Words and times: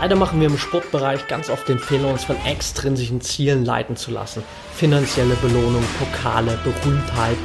Leider 0.00 0.16
machen 0.16 0.40
wir 0.40 0.46
im 0.46 0.56
Sportbereich 0.56 1.28
ganz 1.28 1.50
oft 1.50 1.68
den 1.68 1.78
Fehler, 1.78 2.08
uns 2.08 2.24
von 2.24 2.36
extrinsischen 2.46 3.20
Zielen 3.20 3.66
leiten 3.66 3.96
zu 3.96 4.10
lassen. 4.10 4.42
Finanzielle 4.74 5.34
Belohnung, 5.34 5.84
Pokale, 5.98 6.58
Berühmtheit, 6.64 7.36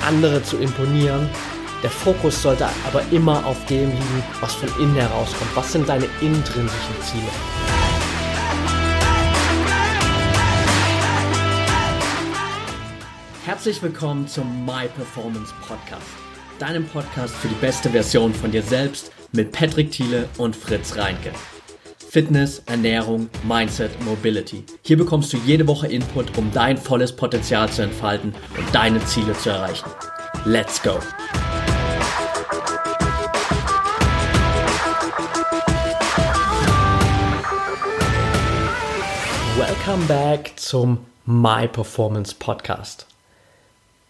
andere 0.00 0.42
zu 0.42 0.56
imponieren. 0.56 1.28
Der 1.82 1.90
Fokus 1.90 2.40
sollte 2.40 2.66
aber 2.86 3.02
immer 3.10 3.44
auf 3.44 3.66
dem 3.66 3.90
liegen, 3.90 4.24
was 4.40 4.54
von 4.54 4.70
innen 4.80 4.94
herauskommt. 4.94 5.54
Was 5.54 5.70
sind 5.72 5.86
deine 5.86 6.06
intrinsischen 6.22 7.02
Ziele? 7.02 7.28
Herzlich 13.44 13.82
willkommen 13.82 14.26
zum 14.26 14.64
My 14.64 14.88
Performance 14.88 15.52
Podcast, 15.68 16.00
deinem 16.62 16.86
Podcast 16.86 17.34
für 17.34 17.48
die 17.48 17.56
beste 17.56 17.90
Version 17.90 18.32
von 18.32 18.52
dir 18.52 18.62
selbst 18.62 19.10
mit 19.32 19.50
Patrick 19.50 19.90
Thiele 19.90 20.28
und 20.38 20.54
Fritz 20.54 20.96
Reinke. 20.96 21.32
Fitness, 22.08 22.62
Ernährung, 22.66 23.28
Mindset, 23.42 23.90
Mobility. 24.04 24.62
Hier 24.82 24.96
bekommst 24.96 25.32
du 25.32 25.38
jede 25.38 25.66
Woche 25.66 25.88
Input, 25.88 26.38
um 26.38 26.52
dein 26.52 26.78
volles 26.78 27.16
Potenzial 27.16 27.68
zu 27.68 27.82
entfalten 27.82 28.32
und 28.56 28.72
deine 28.72 29.04
Ziele 29.06 29.32
zu 29.32 29.50
erreichen. 29.50 29.90
Let's 30.44 30.80
go! 30.80 31.00
Welcome 39.56 40.04
back 40.06 40.52
zum 40.54 40.98
My 41.26 41.66
Performance 41.66 42.32
Podcast. 42.32 43.08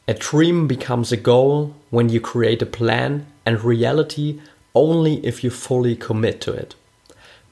A 0.07 0.13
dream 0.13 0.69
becomes 0.69 1.13
a 1.13 1.17
goal 1.17 1.71
when 1.93 2.09
you 2.09 2.21
create 2.21 2.63
a 2.63 2.67
plan 2.67 3.25
and 3.47 3.65
reality 3.65 4.41
only 4.75 5.25
if 5.25 5.45
you 5.45 5.51
fully 5.51 5.95
commit 5.95 6.41
to 6.41 6.53
it. 6.53 6.75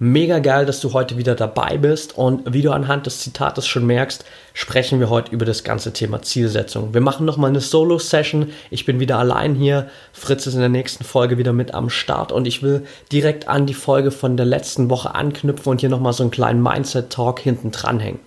Mega 0.03 0.39
geil, 0.39 0.65
dass 0.65 0.81
du 0.81 0.95
heute 0.95 1.19
wieder 1.19 1.34
dabei 1.34 1.77
bist 1.77 2.17
und 2.17 2.55
wie 2.55 2.62
du 2.62 2.73
anhand 2.73 3.05
des 3.05 3.20
Zitates 3.20 3.67
schon 3.67 3.87
merkst, 3.87 4.25
sprechen 4.55 4.98
wir 4.98 5.11
heute 5.11 5.31
über 5.31 5.45
das 5.45 5.62
ganze 5.62 5.92
Thema 5.92 6.23
Zielsetzung. 6.23 6.95
Wir 6.95 7.03
machen 7.03 7.27
nochmal 7.27 7.50
eine 7.50 7.61
Solo-Session. 7.61 8.50
Ich 8.70 8.87
bin 8.87 8.98
wieder 8.98 9.19
allein 9.19 9.55
hier. 9.55 9.91
Fritz 10.15 10.47
ist 10.47 10.55
in 10.55 10.61
der 10.61 10.70
nächsten 10.70 11.05
Folge 11.05 11.37
wieder 11.37 11.53
mit 11.53 11.75
am 11.75 11.91
Start 11.91 12.33
und 12.33 12.47
ich 12.47 12.62
will 12.62 12.87
direkt 13.12 13.47
an 13.47 13.67
die 13.67 13.75
Folge 13.75 14.11
von 14.11 14.39
der 14.39 14.47
letzten 14.47 14.89
Woche 14.89 15.15
anknüpfen 15.15 15.70
und 15.70 15.81
hier 15.81 15.91
nochmal 15.91 16.15
so 16.15 16.22
einen 16.22 16.31
kleinen 16.31 16.62
Mindset-Talk 16.62 17.39
hinten 17.39 17.70
dranhängen. 17.70 18.20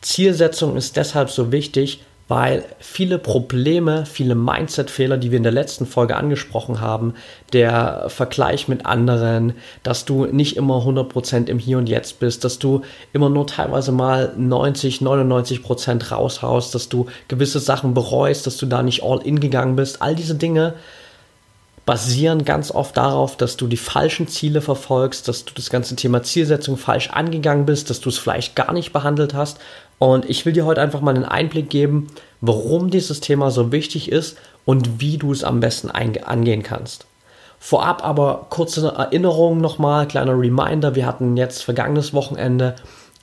Zielsetzung 0.00 0.76
ist 0.76 0.96
deshalb 0.96 1.30
so 1.30 1.50
wichtig, 1.50 2.04
weil 2.32 2.64
viele 2.78 3.18
Probleme, 3.18 4.06
viele 4.06 4.34
Mindset-Fehler, 4.34 5.18
die 5.18 5.30
wir 5.30 5.36
in 5.36 5.42
der 5.42 5.52
letzten 5.52 5.84
Folge 5.84 6.16
angesprochen 6.16 6.80
haben, 6.80 7.12
der 7.52 8.06
Vergleich 8.08 8.68
mit 8.68 8.86
anderen, 8.86 9.52
dass 9.82 10.06
du 10.06 10.24
nicht 10.24 10.56
immer 10.56 10.76
100% 10.76 11.48
im 11.48 11.58
Hier 11.58 11.76
und 11.76 11.90
Jetzt 11.90 12.20
bist, 12.20 12.42
dass 12.44 12.58
du 12.58 12.80
immer 13.12 13.28
nur 13.28 13.46
teilweise 13.46 13.92
mal 13.92 14.32
90, 14.34 15.02
99% 15.02 16.08
raushaust, 16.10 16.74
dass 16.74 16.88
du 16.88 17.04
gewisse 17.28 17.60
Sachen 17.60 17.92
bereust, 17.92 18.46
dass 18.46 18.56
du 18.56 18.64
da 18.64 18.82
nicht 18.82 19.02
all 19.02 19.20
in 19.20 19.38
gegangen 19.38 19.76
bist, 19.76 20.00
all 20.00 20.14
diese 20.14 20.34
Dinge 20.34 20.72
basieren 21.84 22.44
ganz 22.44 22.70
oft 22.70 22.96
darauf, 22.96 23.36
dass 23.36 23.56
du 23.56 23.66
die 23.66 23.76
falschen 23.76 24.28
Ziele 24.28 24.60
verfolgst, 24.60 25.26
dass 25.26 25.44
du 25.44 25.52
das 25.54 25.70
ganze 25.70 25.96
Thema 25.96 26.22
Zielsetzung 26.22 26.76
falsch 26.76 27.10
angegangen 27.10 27.66
bist, 27.66 27.90
dass 27.90 28.00
du 28.00 28.08
es 28.08 28.18
vielleicht 28.18 28.54
gar 28.54 28.72
nicht 28.72 28.92
behandelt 28.92 29.34
hast. 29.34 29.58
Und 29.98 30.28
ich 30.28 30.46
will 30.46 30.52
dir 30.52 30.64
heute 30.64 30.80
einfach 30.80 31.00
mal 31.00 31.14
einen 31.14 31.24
Einblick 31.24 31.70
geben, 31.70 32.08
warum 32.40 32.90
dieses 32.90 33.20
Thema 33.20 33.50
so 33.50 33.72
wichtig 33.72 34.10
ist 34.10 34.36
und 34.64 35.00
wie 35.00 35.16
du 35.16 35.32
es 35.32 35.44
am 35.44 35.60
besten 35.60 35.90
angehen 35.90 36.62
kannst. 36.62 37.06
Vorab 37.58 38.04
aber 38.04 38.46
kurze 38.50 38.88
Erinnerung 38.88 39.60
nochmal, 39.60 40.08
kleiner 40.08 40.38
Reminder. 40.38 40.96
Wir 40.96 41.06
hatten 41.06 41.36
jetzt 41.36 41.62
vergangenes 41.62 42.12
Wochenende 42.12 42.74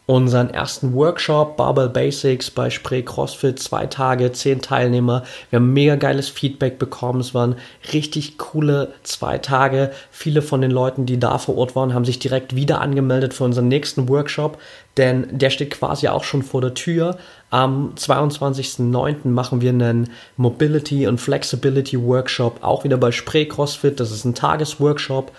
unseren 0.09 0.49
ersten 0.49 0.95
Workshop 0.95 1.55
Barbell 1.55 1.87
Basics 1.87 2.49
bei 2.49 2.71
Spree 2.71 3.03
CrossFit, 3.03 3.59
zwei 3.59 3.85
Tage, 3.85 4.31
zehn 4.31 4.59
Teilnehmer. 4.59 5.21
Wir 5.51 5.57
haben 5.57 5.71
mega 5.71 5.97
geiles 5.97 6.29
Feedback 6.29 6.79
bekommen. 6.79 7.19
Es 7.19 7.35
waren 7.35 7.57
richtig 7.93 8.39
coole 8.39 8.91
zwei 9.03 9.37
Tage. 9.37 9.91
Viele 10.09 10.41
von 10.41 10.61
den 10.61 10.71
Leuten, 10.71 11.05
die 11.05 11.19
da 11.19 11.37
vor 11.37 11.57
Ort 11.57 11.75
waren, 11.75 11.93
haben 11.93 12.05
sich 12.05 12.17
direkt 12.17 12.55
wieder 12.55 12.81
angemeldet 12.81 13.35
für 13.35 13.43
unseren 13.43 13.67
nächsten 13.67 14.09
Workshop, 14.09 14.57
denn 14.97 15.27
der 15.29 15.51
steht 15.51 15.69
quasi 15.69 16.07
auch 16.07 16.23
schon 16.23 16.41
vor 16.41 16.61
der 16.61 16.73
Tür. 16.73 17.19
Am 17.51 17.93
22.09. 17.95 19.27
machen 19.27 19.61
wir 19.61 19.69
einen 19.69 20.09
Mobility 20.37 21.05
und 21.05 21.21
Flexibility 21.21 22.01
Workshop, 22.01 22.63
auch 22.63 22.83
wieder 22.83 22.97
bei 22.97 23.11
Spree 23.11 23.45
CrossFit. 23.45 23.99
Das 23.99 24.09
ist 24.09 24.25
ein 24.25 24.33
Tagesworkshop 24.33 25.31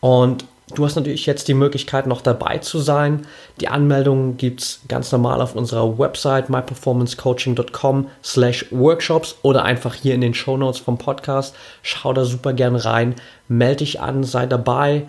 und 0.00 0.44
Du 0.74 0.84
hast 0.84 0.96
natürlich 0.96 1.24
jetzt 1.24 1.48
die 1.48 1.54
Möglichkeit, 1.54 2.06
noch 2.06 2.20
dabei 2.20 2.58
zu 2.58 2.78
sein. 2.78 3.26
Die 3.60 3.68
Anmeldung 3.68 4.36
gibt 4.36 4.60
es 4.60 4.80
ganz 4.86 5.10
normal 5.12 5.40
auf 5.40 5.54
unserer 5.54 5.98
Website 5.98 6.50
myperformancecoaching.com 6.50 8.08
slash 8.22 8.66
workshops 8.70 9.36
oder 9.42 9.64
einfach 9.64 9.94
hier 9.94 10.14
in 10.14 10.20
den 10.20 10.34
Show 10.34 10.58
Notes 10.58 10.78
vom 10.78 10.98
Podcast. 10.98 11.54
Schau 11.82 12.12
da 12.12 12.24
super 12.24 12.52
gern 12.52 12.76
rein, 12.76 13.14
melde 13.48 13.78
dich 13.78 14.00
an, 14.00 14.24
sei 14.24 14.46
dabei, 14.46 15.06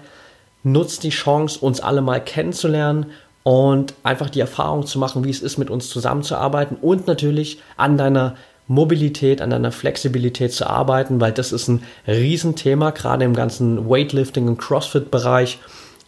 nutz 0.63 0.99
die 0.99 1.09
Chance, 1.09 1.59
uns 1.59 1.81
alle 1.81 2.01
mal 2.01 2.23
kennenzulernen 2.23 3.07
und 3.43 3.95
einfach 4.03 4.29
die 4.29 4.39
Erfahrung 4.39 4.85
zu 4.85 4.97
machen, 4.97 5.25
wie 5.25 5.29
es 5.29 5.41
ist, 5.41 5.57
mit 5.57 5.69
uns 5.69 5.89
zusammenzuarbeiten 5.89 6.77
und 6.77 7.07
natürlich 7.07 7.61
an 7.75 7.97
deiner 7.97 8.35
Mobilität, 8.69 9.41
an 9.41 9.49
deiner 9.49 9.71
Flexibilität 9.71 10.53
zu 10.53 10.69
arbeiten, 10.69 11.19
weil 11.19 11.31
das 11.31 11.51
ist 11.51 11.67
ein 11.67 11.83
Riesenthema, 12.07 12.91
gerade 12.91 13.25
im 13.25 13.33
ganzen 13.33 13.89
Weightlifting 13.89 14.47
und 14.47 14.59
CrossFit-Bereich. 14.59 15.57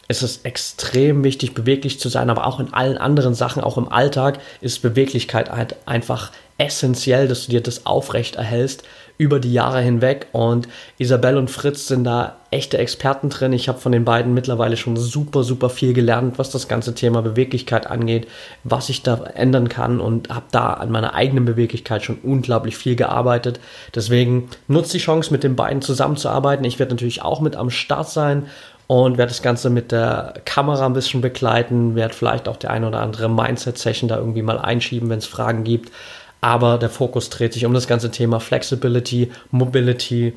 Es 0.06 0.22
ist 0.22 0.46
extrem 0.46 1.24
wichtig, 1.24 1.54
beweglich 1.54 1.98
zu 1.98 2.08
sein, 2.08 2.30
aber 2.30 2.46
auch 2.46 2.60
in 2.60 2.72
allen 2.72 2.98
anderen 2.98 3.34
Sachen, 3.34 3.62
auch 3.62 3.78
im 3.78 3.90
Alltag, 3.90 4.38
ist 4.60 4.80
Beweglichkeit 4.80 5.50
halt 5.50 5.76
einfach 5.86 6.30
essentiell, 6.56 7.26
dass 7.26 7.46
du 7.46 7.50
dir 7.50 7.62
das 7.62 7.84
aufrecht 7.84 8.36
erhältst 8.36 8.84
über 9.22 9.38
die 9.38 9.52
Jahre 9.52 9.80
hinweg. 9.80 10.26
Und 10.32 10.66
Isabel 10.98 11.36
und 11.36 11.48
Fritz 11.48 11.86
sind 11.86 12.02
da 12.02 12.38
echte 12.50 12.76
Experten 12.76 13.30
drin. 13.30 13.52
Ich 13.52 13.68
habe 13.68 13.78
von 13.78 13.92
den 13.92 14.04
beiden 14.04 14.34
mittlerweile 14.34 14.76
schon 14.76 14.96
super, 14.96 15.44
super 15.44 15.70
viel 15.70 15.94
gelernt, 15.94 16.40
was 16.40 16.50
das 16.50 16.66
ganze 16.66 16.92
Thema 16.94 17.22
Beweglichkeit 17.22 17.86
angeht, 17.86 18.26
was 18.64 18.88
ich 18.88 19.04
da 19.04 19.22
ändern 19.34 19.68
kann 19.68 20.00
und 20.00 20.28
habe 20.28 20.46
da 20.50 20.72
an 20.74 20.90
meiner 20.90 21.14
eigenen 21.14 21.44
Beweglichkeit 21.44 22.02
schon 22.02 22.18
unglaublich 22.22 22.76
viel 22.76 22.96
gearbeitet. 22.96 23.60
Deswegen 23.94 24.48
nutze 24.66 24.98
die 24.98 25.04
Chance, 25.04 25.32
mit 25.32 25.44
den 25.44 25.54
beiden 25.54 25.82
zusammenzuarbeiten. 25.82 26.64
Ich 26.64 26.80
werde 26.80 26.94
natürlich 26.94 27.22
auch 27.22 27.40
mit 27.40 27.54
am 27.54 27.70
Start 27.70 28.10
sein 28.10 28.46
und 28.88 29.18
werde 29.18 29.30
das 29.30 29.42
Ganze 29.42 29.70
mit 29.70 29.92
der 29.92 30.34
Kamera 30.44 30.84
ein 30.84 30.94
bisschen 30.94 31.20
begleiten, 31.20 31.94
werde 31.94 32.12
vielleicht 32.12 32.48
auch 32.48 32.56
der 32.56 32.70
ein 32.70 32.84
oder 32.84 33.00
andere 33.00 33.28
Mindset-Session 33.30 34.08
da 34.08 34.18
irgendwie 34.18 34.42
mal 34.42 34.58
einschieben, 34.58 35.08
wenn 35.08 35.18
es 35.18 35.26
Fragen 35.26 35.62
gibt 35.62 35.92
aber 36.42 36.76
der 36.76 36.90
Fokus 36.90 37.30
dreht 37.30 37.54
sich 37.54 37.64
um 37.64 37.72
das 37.72 37.86
ganze 37.86 38.10
Thema 38.10 38.40
Flexibility, 38.40 39.30
Mobility, 39.52 40.34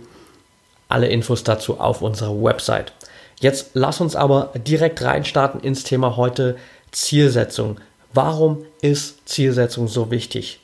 alle 0.88 1.08
Infos 1.08 1.44
dazu 1.44 1.80
auf 1.82 2.02
unserer 2.02 2.42
Website. 2.42 2.94
Jetzt 3.42 3.72
lass 3.74 4.00
uns 4.00 4.16
aber 4.16 4.54
direkt 4.56 5.02
reinstarten 5.02 5.60
ins 5.60 5.84
Thema 5.84 6.16
heute 6.16 6.56
Zielsetzung. 6.92 7.80
Warum 8.14 8.66
ist 8.82 9.28
Zielsetzung 9.28 9.88
so 9.88 10.12
wichtig? 10.12 10.62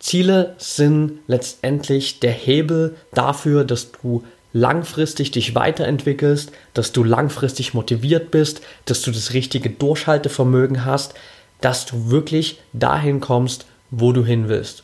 Ziele 0.00 0.56
sind 0.58 1.20
letztendlich 1.28 2.18
der 2.18 2.32
Hebel 2.32 2.96
dafür, 3.14 3.64
dass 3.64 3.92
du 3.92 4.24
langfristig 4.52 5.30
dich 5.30 5.54
weiterentwickelst, 5.54 6.50
dass 6.74 6.90
du 6.90 7.04
langfristig 7.04 7.72
motiviert 7.72 8.32
bist, 8.32 8.62
dass 8.84 9.00
du 9.02 9.12
das 9.12 9.32
richtige 9.32 9.70
Durchhaltevermögen 9.70 10.84
hast, 10.84 11.14
dass 11.60 11.86
du 11.86 12.10
wirklich 12.10 12.60
dahin 12.72 13.20
kommst, 13.20 13.64
wo 13.92 14.12
du 14.12 14.24
hin 14.24 14.48
willst. 14.48 14.82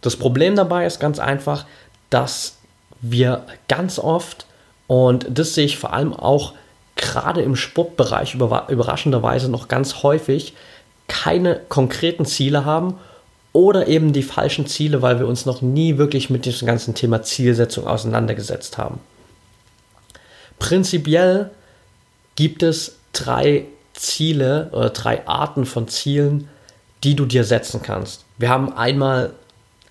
Das 0.00 0.16
Problem 0.16 0.56
dabei 0.56 0.86
ist 0.86 1.00
ganz 1.00 1.18
einfach, 1.18 1.66
dass 2.08 2.56
wir 3.02 3.44
ganz 3.68 3.98
oft, 3.98 4.46
und 4.86 5.26
das 5.28 5.54
sehe 5.54 5.66
ich 5.66 5.76
vor 5.76 5.92
allem 5.92 6.14
auch 6.14 6.54
gerade 6.94 7.42
im 7.42 7.56
Sportbereich 7.56 8.34
überraschenderweise 8.34 9.50
noch 9.50 9.68
ganz 9.68 10.02
häufig, 10.02 10.54
keine 11.08 11.60
konkreten 11.68 12.24
Ziele 12.24 12.64
haben 12.64 12.98
oder 13.52 13.88
eben 13.88 14.12
die 14.12 14.22
falschen 14.22 14.66
Ziele, 14.66 15.02
weil 15.02 15.18
wir 15.18 15.26
uns 15.26 15.44
noch 15.44 15.60
nie 15.60 15.98
wirklich 15.98 16.30
mit 16.30 16.44
diesem 16.46 16.66
ganzen 16.66 16.94
Thema 16.94 17.22
Zielsetzung 17.22 17.86
auseinandergesetzt 17.86 18.78
haben. 18.78 19.00
Prinzipiell 20.58 21.50
gibt 22.36 22.62
es 22.62 22.96
drei 23.12 23.64
Ziele 23.92 24.68
oder 24.72 24.90
drei 24.90 25.26
Arten 25.26 25.66
von 25.66 25.88
Zielen, 25.88 26.48
die 27.06 27.14
du 27.14 27.24
dir 27.24 27.44
setzen 27.44 27.82
kannst. 27.82 28.24
Wir 28.36 28.48
haben 28.48 28.72
einmal 28.72 29.32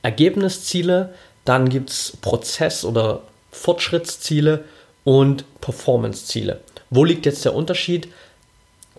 Ergebnisziele, 0.01 1.13
dann 1.45 1.69
gibt 1.69 1.89
es 1.89 2.17
Prozess- 2.19 2.83
oder 2.83 3.21
Fortschrittsziele 3.51 4.65
und 5.06 5.45
Performanceziele. 5.62 6.59
Wo 6.89 7.06
liegt 7.06 7.25
jetzt 7.25 7.45
der 7.45 7.56
Unterschied? 7.56 8.09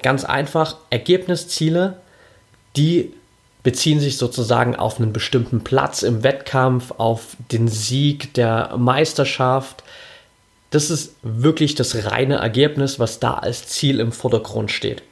Ganz 0.01 0.25
einfach, 0.25 0.77
Ergebnisziele, 0.89 1.99
die 2.75 3.13
beziehen 3.63 4.01
sich 4.01 4.17
sozusagen 4.17 4.77
auf 4.77 4.99
einen 4.99 5.13
bestimmten 5.13 5.63
Platz 5.63 6.03
im 6.03 6.23
Wettkampf, 6.23 6.93
auf 6.97 7.37
den 7.53 7.69
Sieg 7.69 8.33
der 8.33 8.79
Meisterschaft. 8.79 9.85
das 10.71 10.89
ist 10.89 11.17
wirklich 11.23 11.75
das 11.75 12.07
reine 12.07 12.37
Ergebnis, 12.37 12.99
was 12.99 13.21
da 13.21 13.35
als 13.35 13.67
Ziel 13.67 14.01
im 14.01 14.13
Vordergrund 14.13 14.71
steht. 14.71 15.03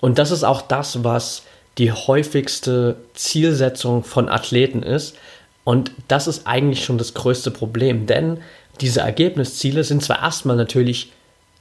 Und 0.00 0.18
das 0.18 0.30
ist 0.30 0.42
auch 0.42 0.62
das, 0.62 1.04
was 1.04 1.42
die 1.78 1.92
häufigste 1.92 2.96
Zielsetzung 3.14 4.02
von 4.04 4.28
Athleten 4.28 4.82
ist. 4.82 5.16
Und 5.64 5.90
das 6.08 6.26
ist 6.26 6.46
eigentlich 6.46 6.84
schon 6.84 6.98
das 6.98 7.14
größte 7.14 7.50
Problem, 7.50 8.06
denn 8.06 8.38
diese 8.80 9.00
Ergebnisziele 9.00 9.84
sind 9.84 10.02
zwar 10.02 10.22
erstmal 10.22 10.56
natürlich 10.56 11.12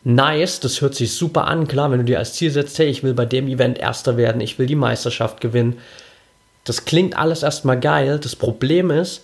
nice, 0.03 0.59
das 0.59 0.81
hört 0.81 0.95
sich 0.95 1.13
super 1.13 1.47
an, 1.47 1.67
klar, 1.67 1.91
wenn 1.91 1.99
du 1.99 2.05
dir 2.05 2.19
als 2.19 2.33
Ziel 2.33 2.51
setzt, 2.51 2.77
hey, 2.77 2.87
ich 2.87 3.03
will 3.03 3.13
bei 3.13 3.25
dem 3.25 3.47
Event 3.47 3.77
Erster 3.77 4.17
werden, 4.17 4.41
ich 4.41 4.59
will 4.59 4.67
die 4.67 4.75
Meisterschaft 4.75 5.41
gewinnen. 5.41 5.77
Das 6.63 6.85
klingt 6.85 7.17
alles 7.17 7.43
erstmal 7.43 7.79
geil. 7.79 8.19
Das 8.19 8.35
Problem 8.35 8.91
ist, 8.91 9.21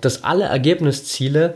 dass 0.00 0.24
alle 0.24 0.44
Ergebnisziele 0.44 1.54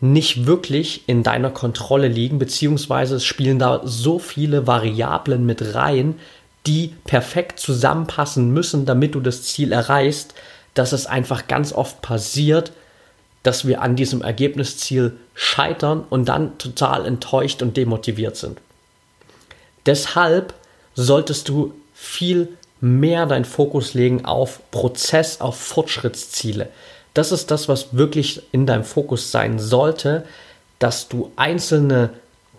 nicht 0.00 0.46
wirklich 0.46 1.02
in 1.06 1.22
deiner 1.22 1.50
Kontrolle 1.50 2.08
liegen, 2.08 2.38
beziehungsweise 2.38 3.16
es 3.16 3.24
spielen 3.24 3.58
da 3.58 3.82
so 3.84 4.18
viele 4.18 4.66
Variablen 4.66 5.46
mit 5.46 5.74
rein, 5.74 6.16
die 6.66 6.94
perfekt 7.04 7.60
zusammenpassen 7.60 8.52
müssen, 8.52 8.86
damit 8.86 9.14
du 9.14 9.20
das 9.20 9.42
Ziel 9.42 9.72
erreichst, 9.72 10.34
dass 10.74 10.92
es 10.92 11.06
einfach 11.06 11.46
ganz 11.46 11.72
oft 11.72 12.02
passiert, 12.02 12.72
dass 13.42 13.66
wir 13.66 13.80
an 13.80 13.96
diesem 13.96 14.22
Ergebnisziel 14.22 15.16
scheitern 15.34 16.04
und 16.10 16.26
dann 16.26 16.58
total 16.58 17.06
enttäuscht 17.06 17.62
und 17.62 17.76
demotiviert 17.76 18.36
sind. 18.36 18.60
Deshalb 19.86 20.54
solltest 20.94 21.48
du 21.48 21.72
viel 21.94 22.48
mehr 22.80 23.26
deinen 23.26 23.44
Fokus 23.44 23.94
legen 23.94 24.24
auf 24.24 24.60
Prozess, 24.70 25.40
auf 25.40 25.56
Fortschrittsziele. 25.56 26.68
Das 27.14 27.32
ist 27.32 27.50
das, 27.50 27.68
was 27.68 27.96
wirklich 27.96 28.42
in 28.52 28.66
deinem 28.66 28.84
Fokus 28.84 29.30
sein 29.30 29.58
sollte, 29.58 30.24
dass 30.78 31.08
du 31.08 31.32
einzelne 31.36 32.10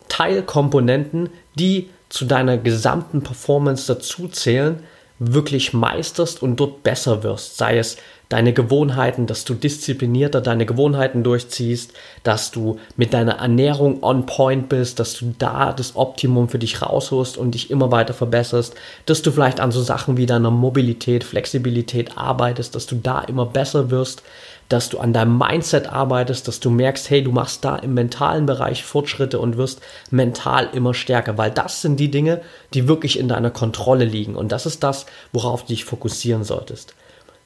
Teilkomponenten, 0.07 1.30
die 1.56 1.89
zu 2.09 2.25
deiner 2.25 2.57
gesamten 2.57 3.21
Performance 3.21 3.94
dazuzählen, 3.94 4.83
wirklich 5.19 5.74
meisterst 5.74 6.42
und 6.44 6.57
dort 6.57 6.83
besser 6.83 7.24
wirst. 7.24 7.57
Sei 7.57 7.77
es 7.77 7.98
deine 8.30 8.54
Gewohnheiten, 8.54 9.25
dass 9.25 9.45
du 9.45 9.54
disziplinierter 9.54 10.42
deine 10.42 10.65
Gewohnheiten 10.65 11.24
durchziehst, 11.24 11.94
dass 12.24 12.51
du 12.51 12.77
mit 12.98 13.13
deiner 13.13 13.38
Ernährung 13.38 14.04
on 14.04 14.25
point 14.25 14.69
bist, 14.69 15.00
dass 15.00 15.13
du 15.13 15.33
da 15.39 15.71
das 15.71 15.95
Optimum 15.95 16.50
für 16.50 16.59
dich 16.59 16.81
rausholst 16.81 17.38
und 17.38 17.51
dich 17.51 17.71
immer 17.71 17.92
weiter 17.92 18.13
verbesserst, 18.13 18.75
dass 19.06 19.21
du 19.21 19.31
vielleicht 19.31 19.60
an 19.60 19.71
so 19.71 19.81
Sachen 19.81 20.18
wie 20.18 20.25
deiner 20.25 20.51
Mobilität, 20.51 21.24
Flexibilität 21.24 22.18
arbeitest, 22.18 22.75
dass 22.75 22.86
du 22.86 22.95
da 22.95 23.21
immer 23.21 23.45
besser 23.45 23.92
wirst, 23.92 24.24
dass 24.69 24.90
du 24.90 25.00
an 25.00 25.14
deinem 25.14 25.38
Mindset 25.38 25.88
arbeitest, 25.88 26.48
dass 26.48 26.60
du 26.60 26.69
merkst, 26.69 27.10
hey, 27.10 27.24
du 27.24 27.31
machst 27.31 27.64
da 27.64 27.78
im 27.78 27.94
mentalen 27.94 28.46
Bereich 28.46 28.84
Fortschritte 28.84 29.40
und 29.40 29.58
wirst 29.58 29.81
mental 30.12 30.69
immer 30.74 30.94
stärker, 30.94 31.38
weil 31.38 31.52
das 31.52 31.81
sind 31.81 32.00
die 32.00 32.12
Dinge, 32.12 32.42
die 32.74 32.88
wirklich 32.88 33.18
in 33.18 33.28
deiner 33.28 33.52
Kontrolle 33.52 34.06
liegen 34.06 34.36
und 34.36 34.52
das 34.52 34.66
ist 34.66 34.84
das, 34.84 35.06
worauf 35.31 35.64
du 35.64 35.69
dich 35.69 35.86
fokussieren 35.86 36.44
solltest. 36.44 36.94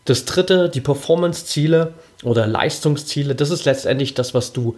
Das 0.05 0.25
dritte, 0.25 0.67
die 0.69 0.81
Performance-Ziele 0.81 1.93
oder 2.23 2.47
Leistungsziele, 2.47 3.35
das 3.35 3.51
ist 3.51 3.65
letztendlich 3.65 4.15
das, 4.15 4.33
was 4.33 4.51
du 4.51 4.77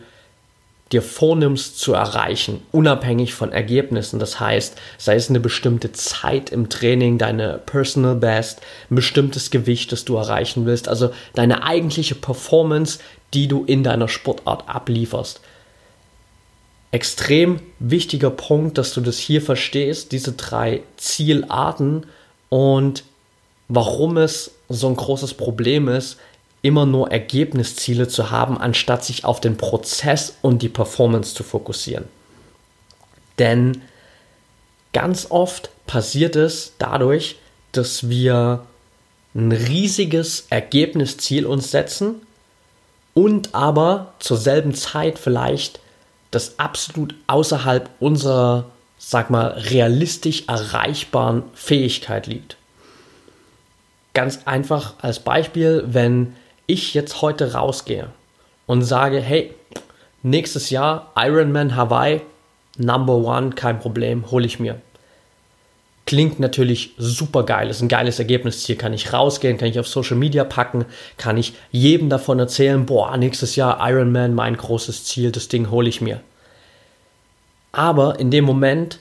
dir 0.94 1.02
vornimmst 1.02 1.80
zu 1.80 1.94
erreichen, 1.94 2.62
unabhängig 2.72 3.34
von 3.34 3.52
Ergebnissen. 3.52 4.20
Das 4.20 4.40
heißt, 4.40 4.80
sei 4.98 5.16
es 5.16 5.30
eine 5.30 5.40
bestimmte 5.40 5.92
Zeit 5.92 6.52
im 6.52 6.70
Training, 6.70 7.18
deine 7.18 7.60
Personal 7.66 8.16
Best, 8.16 8.62
ein 8.90 8.96
bestimmtes 8.96 9.50
Gewicht, 9.52 9.92
das 9.92 10.06
du 10.06 10.16
erreichen 10.16 10.66
willst, 10.66 10.88
also 10.88 11.12
deine 11.34 11.64
eigentliche 11.64 12.16
Performance, 12.16 13.00
die 13.34 13.48
du 13.48 13.66
in 13.66 13.84
deiner 13.84 14.08
Sportart 14.08 14.70
ablieferst. 14.70 15.42
Extrem 16.92 17.60
wichtiger 17.80 18.30
Punkt, 18.30 18.78
dass 18.78 18.94
du 18.94 19.02
das 19.02 19.18
hier 19.18 19.42
verstehst, 19.42 20.12
diese 20.12 20.34
drei 20.34 20.84
Zielarten 20.98 22.06
und 22.50 23.04
warum 23.68 24.18
es 24.18 24.52
so 24.70 24.88
ein 24.88 24.96
großes 24.96 25.34
Problem 25.34 25.88
ist, 25.88 26.18
immer 26.64 26.86
nur 26.86 27.12
Ergebnisziele 27.12 28.08
zu 28.08 28.32
haben, 28.32 28.58
anstatt 28.58 29.06
sich 29.06 29.26
auf 29.26 29.40
den 29.40 29.58
Prozess 29.58 30.38
und 30.42 30.62
die 30.64 30.70
Performance 30.70 31.36
zu 31.36 31.44
fokussieren. 31.44 32.06
Denn 33.38 33.82
ganz 34.94 35.28
oft 35.30 35.70
passiert 35.86 36.36
es 36.36 36.74
dadurch, 36.80 37.36
dass 37.74 38.10
wir 38.10 38.66
ein 39.36 39.52
riesiges 39.52 40.48
Ergebnisziel 40.50 41.46
uns 41.46 41.70
setzen 41.70 42.16
und 43.14 43.54
aber 43.54 44.14
zur 44.20 44.38
selben 44.38 44.74
Zeit 44.74 45.20
vielleicht 45.20 45.82
das 46.32 46.60
absolut 46.60 47.14
außerhalb 47.28 47.90
unserer, 48.00 48.66
sag 48.98 49.30
mal, 49.30 49.48
realistisch 49.48 50.46
erreichbaren 50.48 51.44
Fähigkeit 51.54 52.28
liegt. 52.28 52.56
Ganz 54.14 54.42
einfach 54.46 54.94
als 55.02 55.20
Beispiel, 55.20 55.84
wenn 55.88 56.36
ich 56.68 56.94
jetzt 56.94 57.22
heute 57.22 57.54
rausgehe 57.54 58.10
und 58.66 58.82
sage, 58.82 59.20
hey, 59.20 59.54
nächstes 60.22 60.70
Jahr 60.70 61.12
Ironman 61.16 61.76
Hawaii, 61.76 62.22
Number 62.78 63.16
One, 63.16 63.52
kein 63.52 63.80
Problem, 63.80 64.32
hole 64.32 64.46
ich 64.46 64.60
mir. 64.60 64.82
Klingt 66.06 66.40
natürlich 66.40 66.92
super 66.98 67.44
geil, 67.44 67.70
ist 67.70 67.82
ein 67.82 67.88
geiles 67.88 68.20
Ergebnisziel. 68.20 68.76
Kann 68.76 68.94
ich 68.94 69.14
rausgehen, 69.14 69.58
kann 69.58 69.70
ich 69.70 69.80
auf 69.80 69.88
Social 69.88 70.18
Media 70.18 70.44
packen, 70.44 70.86
kann 71.18 71.38
ich 71.38 71.54
jedem 71.72 72.10
davon 72.10 72.40
erzählen, 72.40 72.86
boah, 72.86 73.16
nächstes 73.16 73.56
Jahr 73.56 73.78
Ironman, 73.90 74.36
mein 74.36 74.58
großes 74.58 75.06
Ziel, 75.06 75.32
das 75.32 75.48
Ding 75.48 75.70
hole 75.70 75.88
ich 75.88 76.02
mir. 76.02 76.20
Aber 77.72 78.20
in 78.20 78.32
dem 78.32 78.44
Moment 78.44 79.00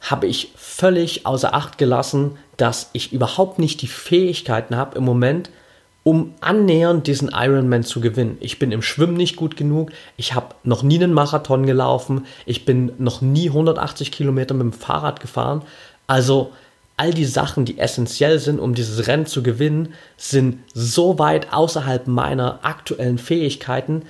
habe 0.00 0.26
ich 0.26 0.52
völlig 0.56 1.26
außer 1.26 1.54
Acht 1.54 1.78
gelassen, 1.78 2.38
dass 2.56 2.90
ich 2.92 3.12
überhaupt 3.12 3.58
nicht 3.58 3.82
die 3.82 3.86
Fähigkeiten 3.86 4.76
habe 4.76 4.98
im 4.98 5.04
Moment, 5.04 5.50
um 6.10 6.34
annähernd 6.40 7.06
diesen 7.06 7.30
Ironman 7.32 7.84
zu 7.84 8.00
gewinnen. 8.00 8.36
Ich 8.40 8.58
bin 8.58 8.72
im 8.72 8.82
Schwimmen 8.82 9.16
nicht 9.16 9.36
gut 9.36 9.56
genug, 9.56 9.92
ich 10.16 10.34
habe 10.34 10.56
noch 10.64 10.82
nie 10.82 10.96
einen 10.96 11.12
Marathon 11.12 11.66
gelaufen, 11.66 12.26
ich 12.46 12.64
bin 12.64 12.90
noch 12.98 13.20
nie 13.20 13.46
180 13.46 14.10
Kilometer 14.10 14.52
mit 14.54 14.62
dem 14.64 14.72
Fahrrad 14.72 15.20
gefahren. 15.20 15.62
Also 16.08 16.50
all 16.96 17.14
die 17.14 17.26
Sachen, 17.26 17.64
die 17.64 17.78
essentiell 17.78 18.40
sind, 18.40 18.58
um 18.58 18.74
dieses 18.74 19.06
Rennen 19.06 19.26
zu 19.26 19.44
gewinnen, 19.44 19.94
sind 20.16 20.58
so 20.74 21.20
weit 21.20 21.52
außerhalb 21.52 22.08
meiner 22.08 22.58
aktuellen 22.62 23.18
Fähigkeiten, 23.18 24.02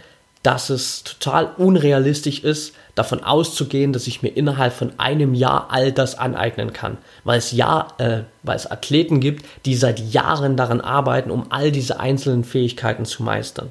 dass 0.43 0.71
es 0.71 1.05
total 1.05 1.53
unrealistisch 1.59 2.43
ist, 2.43 2.75
davon 2.95 3.23
auszugehen, 3.23 3.93
dass 3.93 4.07
ich 4.07 4.23
mir 4.23 4.31
innerhalb 4.31 4.73
von 4.73 4.99
einem 4.99 5.35
Jahr 5.35 5.69
all 5.71 5.93
das 5.93 6.19
aneignen 6.19 6.73
kann. 6.73 6.99
Weil 7.25 7.39
es, 7.39 7.53
ja, 7.53 7.89
äh, 7.99 8.23
weil 8.43 8.57
es 8.57 8.71
Athleten 8.71 9.21
gibt, 9.21 9.45
die 9.67 9.75
seit 9.75 10.01
Jahren 10.01 10.57
daran 10.57 10.81
arbeiten, 10.81 11.31
um 11.31 11.51
all 11.51 11.71
diese 11.71 12.01
einzelnen 12.01 12.45
Fähigkeiten 12.45 13.05
zu 13.05 13.23
meistern. 13.23 13.71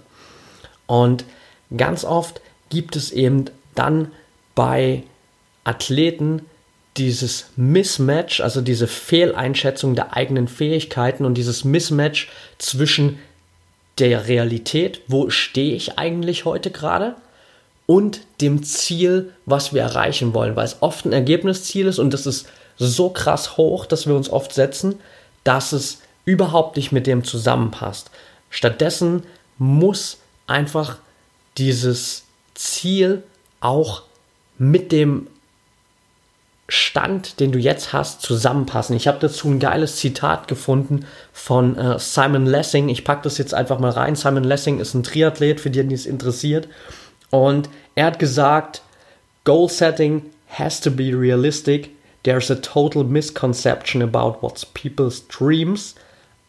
Und 0.86 1.26
ganz 1.76 2.06
oft 2.06 2.42
gibt 2.70 2.96
es 2.96 3.12
eben 3.12 3.46
dann 3.74 4.12
bei 4.54 5.04
Athleten 5.64 6.44
dieses 6.98 7.48
Mismatch, 7.56 8.42
also 8.42 8.62
diese 8.62 8.88
Fehleinschätzung 8.88 9.96
der 9.96 10.16
eigenen 10.16 10.48
Fähigkeiten 10.48 11.26
und 11.26 11.36
dieses 11.36 11.64
Mismatch 11.64 12.30
zwischen 12.58 13.20
der 14.00 14.28
Realität, 14.28 15.02
wo 15.08 15.30
stehe 15.30 15.76
ich 15.76 15.98
eigentlich 15.98 16.46
heute 16.46 16.72
gerade, 16.72 17.16
und 17.86 18.22
dem 18.40 18.62
Ziel, 18.62 19.34
was 19.48 19.74
wir 19.74 19.82
erreichen 19.82 20.36
wollen, 20.36 20.56
weil 20.56 20.66
es 20.66 20.78
oft 20.82 21.06
ein 21.06 21.12
Ergebnisziel 21.12 21.88
ist 21.88 21.98
und 21.98 22.14
das 22.14 22.28
ist 22.28 22.48
so 22.78 23.10
krass 23.10 23.58
hoch, 23.58 23.88
dass 23.88 24.06
wir 24.06 24.16
uns 24.16 24.30
oft 24.30 24.54
setzen, 24.54 25.00
dass 25.44 25.72
es 25.72 26.00
überhaupt 26.24 26.78
nicht 26.78 26.92
mit 26.92 27.08
dem 27.08 27.24
zusammenpasst. 27.24 28.12
Stattdessen 28.52 29.24
muss 29.58 30.20
einfach 30.46 30.98
dieses 31.58 32.26
Ziel 32.54 33.24
auch 33.60 34.04
mit 34.60 34.92
dem 34.92 35.26
Stand, 36.70 37.40
den 37.40 37.52
du 37.52 37.60
jetzt 37.60 37.94
hast, 37.94 38.22
zusammenpassen. 38.22 38.96
Ich 38.96 39.08
habe 39.08 39.20
dazu 39.20 39.50
ein 39.50 39.60
geiles 39.60 39.98
Zitat 39.98 40.48
gefunden 40.48 41.06
von 41.34 41.78
äh, 41.78 42.00
Simon 42.00 42.46
Lessing. 42.46 42.90
Ich 42.90 43.04
packe 43.04 43.24
das 43.24 43.38
jetzt 43.38 43.54
einfach 43.54 43.80
mal 43.80 43.92
rein. 43.92 44.16
Simon 44.16 44.44
Lessing 44.44 44.80
ist 44.80 44.94
ein 44.94 45.04
Triathlet, 45.04 45.60
für 45.60 45.70
den 45.70 45.92
es 45.92 46.06
interessiert. 46.06 46.68
Und 47.32 47.70
er 47.96 48.06
hat 48.06 48.20
gesagt, 48.20 48.82
Goal 49.44 49.70
setting 49.70 50.30
has 50.48 50.80
to 50.80 50.92
be 50.92 51.12
realistic. 51.14 51.92
There's 52.24 52.52
a 52.52 52.56
total 52.56 53.04
misconception 53.04 54.02
about 54.02 54.42
what 54.42 54.64
people's 54.74 55.22
dreams 55.28 55.96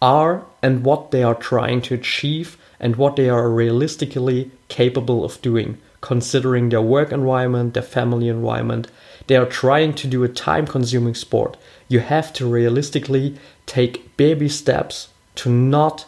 are 0.01 0.43
and 0.63 0.85
what 0.85 1.11
they 1.11 1.23
are 1.23 1.35
trying 1.35 1.83
to 1.83 1.95
achieve 1.95 2.57
and 2.81 2.97
what 2.97 3.17
they 3.17 3.29
are 3.29 3.49
realistically 3.49 4.51
capable 4.69 5.25
of 5.25 5.41
doing, 5.43 5.79
considering 6.01 6.71
their 6.71 6.83
work 6.83 7.13
environment, 7.13 7.75
their 7.75 7.83
family 7.83 8.29
environment, 8.29 8.89
They 9.31 9.37
are 9.37 9.47
trying 9.47 9.95
to 9.95 10.09
do 10.09 10.25
a 10.25 10.29
time 10.29 10.67
consuming 10.67 11.15
sport. 11.15 11.57
You 11.87 12.01
have 12.01 12.33
to 12.33 12.47
realistically 12.47 13.37
take 13.65 14.17
baby 14.17 14.49
steps 14.49 15.09
to 15.37 15.49
not 15.49 16.07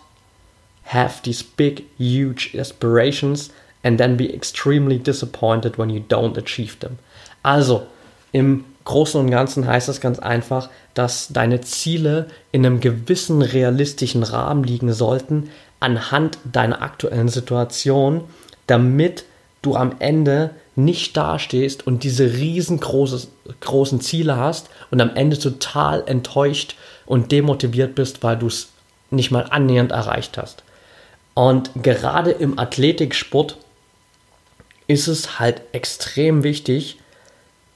have 0.87 1.23
these 1.23 1.41
big, 1.41 1.85
huge 1.99 2.57
aspirations 2.57 3.51
and 3.85 3.97
then 3.97 4.17
be 4.17 4.35
extremely 4.35 4.99
disappointed 4.99 5.79
when 5.79 5.89
you 5.89 6.01
don't 6.01 6.37
achieve 6.37 6.81
them. 6.81 6.99
Also, 7.45 7.87
im 8.33 8.65
Großen 8.85 9.21
und 9.21 9.31
Ganzen 9.31 9.69
heißt 9.69 9.89
das 9.89 10.01
ganz 10.01 10.19
einfach, 10.19 10.69
dass 10.95 11.29
deine 11.29 11.61
Ziele 11.61 12.27
in 12.51 12.67
einem 12.67 12.81
gewissen 12.81 13.41
realistischen 13.41 14.25
Rahmen 14.25 14.65
liegen 14.65 14.93
sollten, 14.93 15.51
anhand 15.79 16.39
deiner 16.45 16.83
aktuellen 16.83 17.29
Situation, 17.29 18.25
damit 18.67 19.25
du 19.63 19.77
am 19.77 19.97
Ende 20.01 20.51
nicht 20.75 21.17
dastehst 21.17 21.87
und 21.87 22.03
diese 22.05 22.33
riesengroßen 22.33 24.01
Ziele 24.01 24.37
hast 24.37 24.71
und 24.91 25.01
am 25.01 25.15
Ende 25.15 25.39
total 25.39 26.03
enttäuscht 26.07 26.77
und 27.07 27.33
demotiviert 27.33 27.95
bist, 27.95 28.23
weil 28.23 28.37
du 28.37 28.47
es 28.47 28.69
nicht 29.11 29.31
mal 29.31 29.47
annähernd 29.51 29.93
erreicht 29.93 30.39
hast. 30.39 30.65
Und 31.35 31.71
gerade 31.83 32.31
im 32.31 32.59
Athletiksport 32.59 33.57
ist 34.87 35.09
es 35.09 35.39
halt 35.39 35.63
extrem 35.73 36.43
wichtig, 36.43 36.99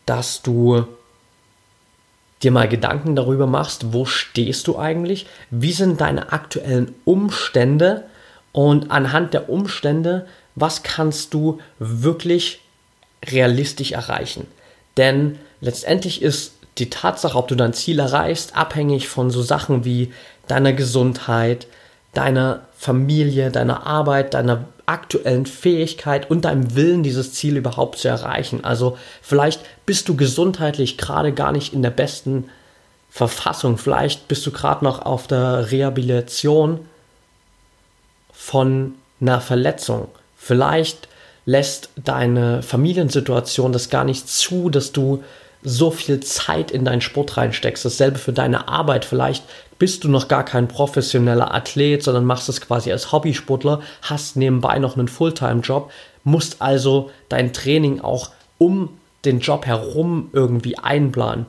dass 0.04 0.42
du 0.42 0.86
dir 2.42 2.50
mal 2.50 2.68
Gedanken 2.68 3.16
darüber 3.16 3.46
machst, 3.46 3.92
wo 3.92 4.04
stehst 4.04 4.66
du 4.66 4.78
eigentlich, 4.78 5.26
wie 5.50 5.72
sind 5.72 6.00
deine 6.00 6.32
aktuellen 6.32 6.94
Umstände 7.04 8.04
und 8.52 8.90
anhand 8.90 9.34
der 9.34 9.48
Umstände, 9.48 10.26
was 10.56 10.82
kannst 10.82 11.32
du 11.34 11.60
wirklich 11.78 12.60
realistisch 13.24 13.92
erreichen. 13.92 14.46
Denn 14.96 15.38
letztendlich 15.60 16.22
ist 16.22 16.54
die 16.78 16.90
Tatsache, 16.90 17.38
ob 17.38 17.48
du 17.48 17.54
dein 17.54 17.72
Ziel 17.72 17.98
erreichst, 17.98 18.56
abhängig 18.56 19.08
von 19.08 19.30
so 19.30 19.42
Sachen 19.42 19.84
wie 19.84 20.12
deiner 20.48 20.72
Gesundheit, 20.72 21.66
deiner 22.12 22.62
Familie, 22.76 23.50
deiner 23.50 23.86
Arbeit, 23.86 24.34
deiner 24.34 24.64
aktuellen 24.86 25.46
Fähigkeit 25.46 26.30
und 26.30 26.44
deinem 26.44 26.74
Willen, 26.74 27.02
dieses 27.02 27.32
Ziel 27.32 27.56
überhaupt 27.56 27.98
zu 27.98 28.08
erreichen. 28.08 28.64
Also 28.64 28.96
vielleicht 29.20 29.60
bist 29.84 30.08
du 30.08 30.16
gesundheitlich 30.16 30.96
gerade 30.96 31.32
gar 31.32 31.52
nicht 31.52 31.72
in 31.72 31.82
der 31.82 31.90
besten 31.90 32.48
Verfassung. 33.10 33.78
Vielleicht 33.78 34.28
bist 34.28 34.46
du 34.46 34.52
gerade 34.52 34.84
noch 34.84 35.04
auf 35.04 35.26
der 35.26 35.70
Rehabilitation 35.70 36.86
von 38.32 38.94
einer 39.20 39.40
Verletzung. 39.40 40.08
Vielleicht 40.46 41.08
lässt 41.44 41.90
deine 41.96 42.62
Familiensituation 42.62 43.72
das 43.72 43.90
gar 43.90 44.04
nicht 44.04 44.28
zu, 44.28 44.70
dass 44.70 44.92
du 44.92 45.24
so 45.64 45.90
viel 45.90 46.20
Zeit 46.20 46.70
in 46.70 46.84
deinen 46.84 47.00
Sport 47.00 47.36
reinsteckst. 47.36 47.84
Dasselbe 47.84 48.20
für 48.20 48.32
deine 48.32 48.68
Arbeit. 48.68 49.04
Vielleicht 49.04 49.42
bist 49.80 50.04
du 50.04 50.08
noch 50.08 50.28
gar 50.28 50.44
kein 50.44 50.68
professioneller 50.68 51.52
Athlet, 51.52 52.04
sondern 52.04 52.24
machst 52.24 52.48
es 52.48 52.60
quasi 52.60 52.92
als 52.92 53.10
Hobbysportler, 53.10 53.82
hast 54.02 54.36
nebenbei 54.36 54.78
noch 54.78 54.96
einen 54.96 55.08
Fulltime-Job, 55.08 55.90
musst 56.22 56.62
also 56.62 57.10
dein 57.28 57.52
Training 57.52 58.00
auch 58.00 58.30
um 58.58 58.90
den 59.24 59.40
Job 59.40 59.66
herum 59.66 60.30
irgendwie 60.32 60.78
einplanen. 60.78 61.46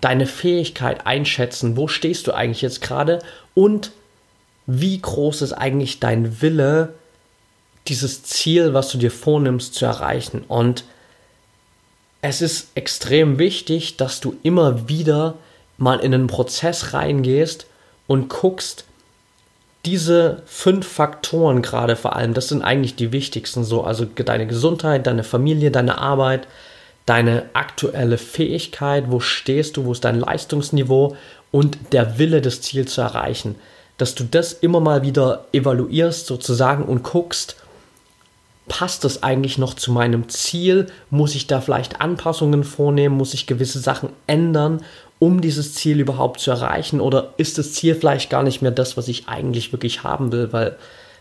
Deine 0.00 0.26
Fähigkeit 0.26 1.06
einschätzen, 1.06 1.76
wo 1.76 1.88
stehst 1.88 2.26
du 2.26 2.32
eigentlich 2.32 2.62
jetzt 2.62 2.80
gerade 2.80 3.18
und 3.52 3.92
wie 4.66 4.98
groß 4.98 5.42
ist 5.42 5.52
eigentlich 5.52 6.00
dein 6.00 6.40
Wille, 6.40 6.94
dieses 7.88 8.22
Ziel, 8.22 8.74
was 8.74 8.90
du 8.90 8.98
dir 8.98 9.10
vornimmst, 9.10 9.74
zu 9.74 9.84
erreichen. 9.84 10.44
Und 10.48 10.84
es 12.20 12.42
ist 12.42 12.68
extrem 12.74 13.38
wichtig, 13.38 13.96
dass 13.96 14.20
du 14.20 14.36
immer 14.42 14.88
wieder 14.88 15.34
mal 15.76 16.00
in 16.00 16.12
einen 16.12 16.26
Prozess 16.26 16.92
reingehst 16.92 17.66
und 18.06 18.28
guckst, 18.28 18.84
diese 19.84 20.42
fünf 20.44 20.86
Faktoren 20.86 21.62
gerade 21.62 21.94
vor 21.94 22.16
allem, 22.16 22.34
das 22.34 22.48
sind 22.48 22.62
eigentlich 22.62 22.96
die 22.96 23.12
wichtigsten 23.12 23.64
so, 23.64 23.84
also 23.84 24.04
deine 24.04 24.46
Gesundheit, 24.46 25.06
deine 25.06 25.22
Familie, 25.22 25.70
deine 25.70 25.98
Arbeit, 25.98 26.48
deine 27.06 27.44
aktuelle 27.54 28.18
Fähigkeit, 28.18 29.04
wo 29.08 29.20
stehst 29.20 29.76
du, 29.76 29.84
wo 29.84 29.92
ist 29.92 30.04
dein 30.04 30.18
Leistungsniveau 30.18 31.16
und 31.52 31.78
der 31.92 32.18
Wille, 32.18 32.42
das 32.42 32.60
Ziel 32.60 32.86
zu 32.86 33.00
erreichen. 33.00 33.54
Dass 33.96 34.14
du 34.14 34.24
das 34.24 34.52
immer 34.52 34.80
mal 34.80 35.02
wieder 35.02 35.46
evaluierst 35.52 36.26
sozusagen 36.26 36.84
und 36.84 37.02
guckst, 37.04 37.56
passt 38.68 39.04
das 39.04 39.22
eigentlich 39.22 39.58
noch 39.58 39.74
zu 39.74 39.92
meinem 39.92 40.28
Ziel? 40.28 40.86
Muss 41.10 41.34
ich 41.34 41.46
da 41.46 41.60
vielleicht 41.60 42.00
Anpassungen 42.00 42.64
vornehmen? 42.64 43.16
Muss 43.16 43.34
ich 43.34 43.46
gewisse 43.46 43.80
Sachen 43.80 44.10
ändern, 44.26 44.82
um 45.18 45.40
dieses 45.40 45.74
Ziel 45.74 46.00
überhaupt 46.00 46.40
zu 46.40 46.50
erreichen? 46.50 47.00
Oder 47.00 47.34
ist 47.36 47.58
das 47.58 47.72
Ziel 47.72 47.94
vielleicht 47.94 48.30
gar 48.30 48.42
nicht 48.42 48.62
mehr 48.62 48.70
das, 48.70 48.96
was 48.96 49.08
ich 49.08 49.28
eigentlich 49.28 49.72
wirklich 49.72 50.04
haben 50.04 50.32
will, 50.32 50.52
weil 50.52 50.76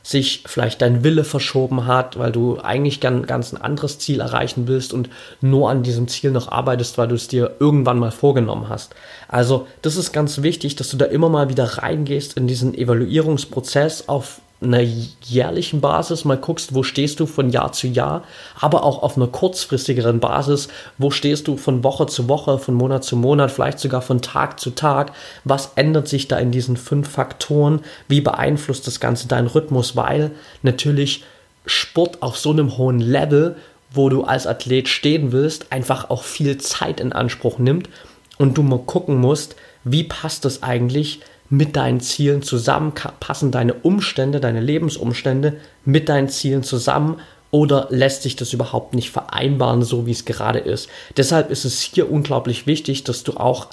sich 0.07 0.43
vielleicht 0.45 0.81
dein 0.81 1.03
Wille 1.03 1.25
verschoben 1.25 1.85
hat, 1.85 2.17
weil 2.17 2.31
du 2.31 2.59
eigentlich 2.61 3.01
ganz, 3.01 3.27
ganz 3.27 3.51
ein 3.51 3.61
anderes 3.61 3.99
Ziel 3.99 4.21
erreichen 4.21 4.65
willst 4.65 4.93
und 4.93 5.09
nur 5.41 5.69
an 5.69 5.83
diesem 5.83 6.07
Ziel 6.07 6.31
noch 6.31 6.49
arbeitest, 6.49 6.97
weil 6.97 7.09
du 7.09 7.15
es 7.15 7.27
dir 7.27 7.55
irgendwann 7.59 7.99
mal 7.99 8.11
vorgenommen 8.11 8.69
hast. 8.69 8.95
Also 9.27 9.67
das 9.81 9.97
ist 9.97 10.13
ganz 10.13 10.41
wichtig, 10.41 10.77
dass 10.77 10.89
du 10.89 10.97
da 10.97 11.05
immer 11.05 11.27
mal 11.27 11.49
wieder 11.49 11.65
reingehst 11.65 12.37
in 12.37 12.47
diesen 12.47 12.73
Evaluierungsprozess 12.73 14.07
auf 14.07 14.39
einer 14.59 14.81
jährlichen 14.81 15.81
Basis 15.81 16.25
mal 16.25 16.37
guckst, 16.37 16.73
wo 16.73 16.81
stehst 16.81 17.19
du 17.19 17.27
von 17.27 17.49
Jahr 17.49 17.71
zu 17.73 17.87
Jahr, 17.87 18.23
aber 18.59 18.83
auch 18.83 19.03
auf 19.03 19.15
einer 19.15 19.27
kurzfristigeren 19.27 20.19
Basis, 20.19 20.67
wo 20.97 21.11
stehst 21.11 21.47
du 21.47 21.57
von 21.57 21.83
Woche 21.83 22.07
zu 22.07 22.27
Woche, 22.27 22.57
von 22.57 22.73
Monat 22.73 23.03
zu 23.03 23.15
Monat, 23.15 23.51
vielleicht 23.51 23.79
sogar 23.79 24.01
von 24.01 24.21
Tag 24.21 24.59
zu 24.59 24.71
Tag, 24.71 25.11
was 25.43 25.73
ändert 25.75 26.07
sich 26.07 26.27
da 26.27 26.37
in 26.37 26.51
diesen 26.51 26.75
fünf 26.75 27.09
Faktoren, 27.09 27.81
wie 28.07 28.21
beeinflusst 28.21 28.87
das 28.87 28.99
Ganze 28.99 29.27
deinen 29.27 29.47
Rhythmus, 29.47 29.95
weil 29.95 30.31
natürlich 30.63 31.23
Sport 31.67 32.23
auf 32.23 32.37
so 32.37 32.49
einem 32.49 32.77
hohen 32.77 32.99
Level, 32.99 33.57
wo 33.91 34.09
du 34.09 34.23
als 34.23 34.47
Athlet 34.47 34.87
stehen 34.87 35.31
willst, 35.31 35.71
einfach 35.71 36.09
auch 36.09 36.23
viel 36.23 36.57
Zeit 36.57 36.99
in 36.99 37.13
Anspruch 37.13 37.59
nimmt 37.59 37.89
und 38.37 38.57
du 38.57 38.63
mal 38.63 38.79
gucken 38.79 39.17
musst, 39.17 39.55
wie 39.83 40.03
passt 40.03 40.45
das 40.45 40.63
eigentlich 40.63 41.21
mit 41.49 41.75
deinen 41.75 41.99
Zielen 41.99 42.41
zusammen? 42.41 42.93
Passen 43.19 43.51
deine 43.51 43.73
Umstände, 43.73 44.39
deine 44.39 44.61
Lebensumstände 44.61 45.59
mit 45.85 46.09
deinen 46.09 46.29
Zielen 46.29 46.63
zusammen? 46.63 47.19
Oder 47.49 47.87
lässt 47.89 48.23
sich 48.23 48.35
das 48.35 48.51
überhaupt 48.51 48.93
nicht 48.93 49.09
vereinbaren, 49.09 49.81
so 49.81 50.05
wie 50.05 50.11
es 50.11 50.25
gerade 50.25 50.59
ist? 50.59 50.89
Deshalb 51.15 51.49
ist 51.49 51.65
es 51.65 51.81
hier 51.81 52.11
unglaublich 52.11 52.67
wichtig, 52.67 53.03
dass 53.05 53.23
du 53.23 53.37
auch, 53.37 53.67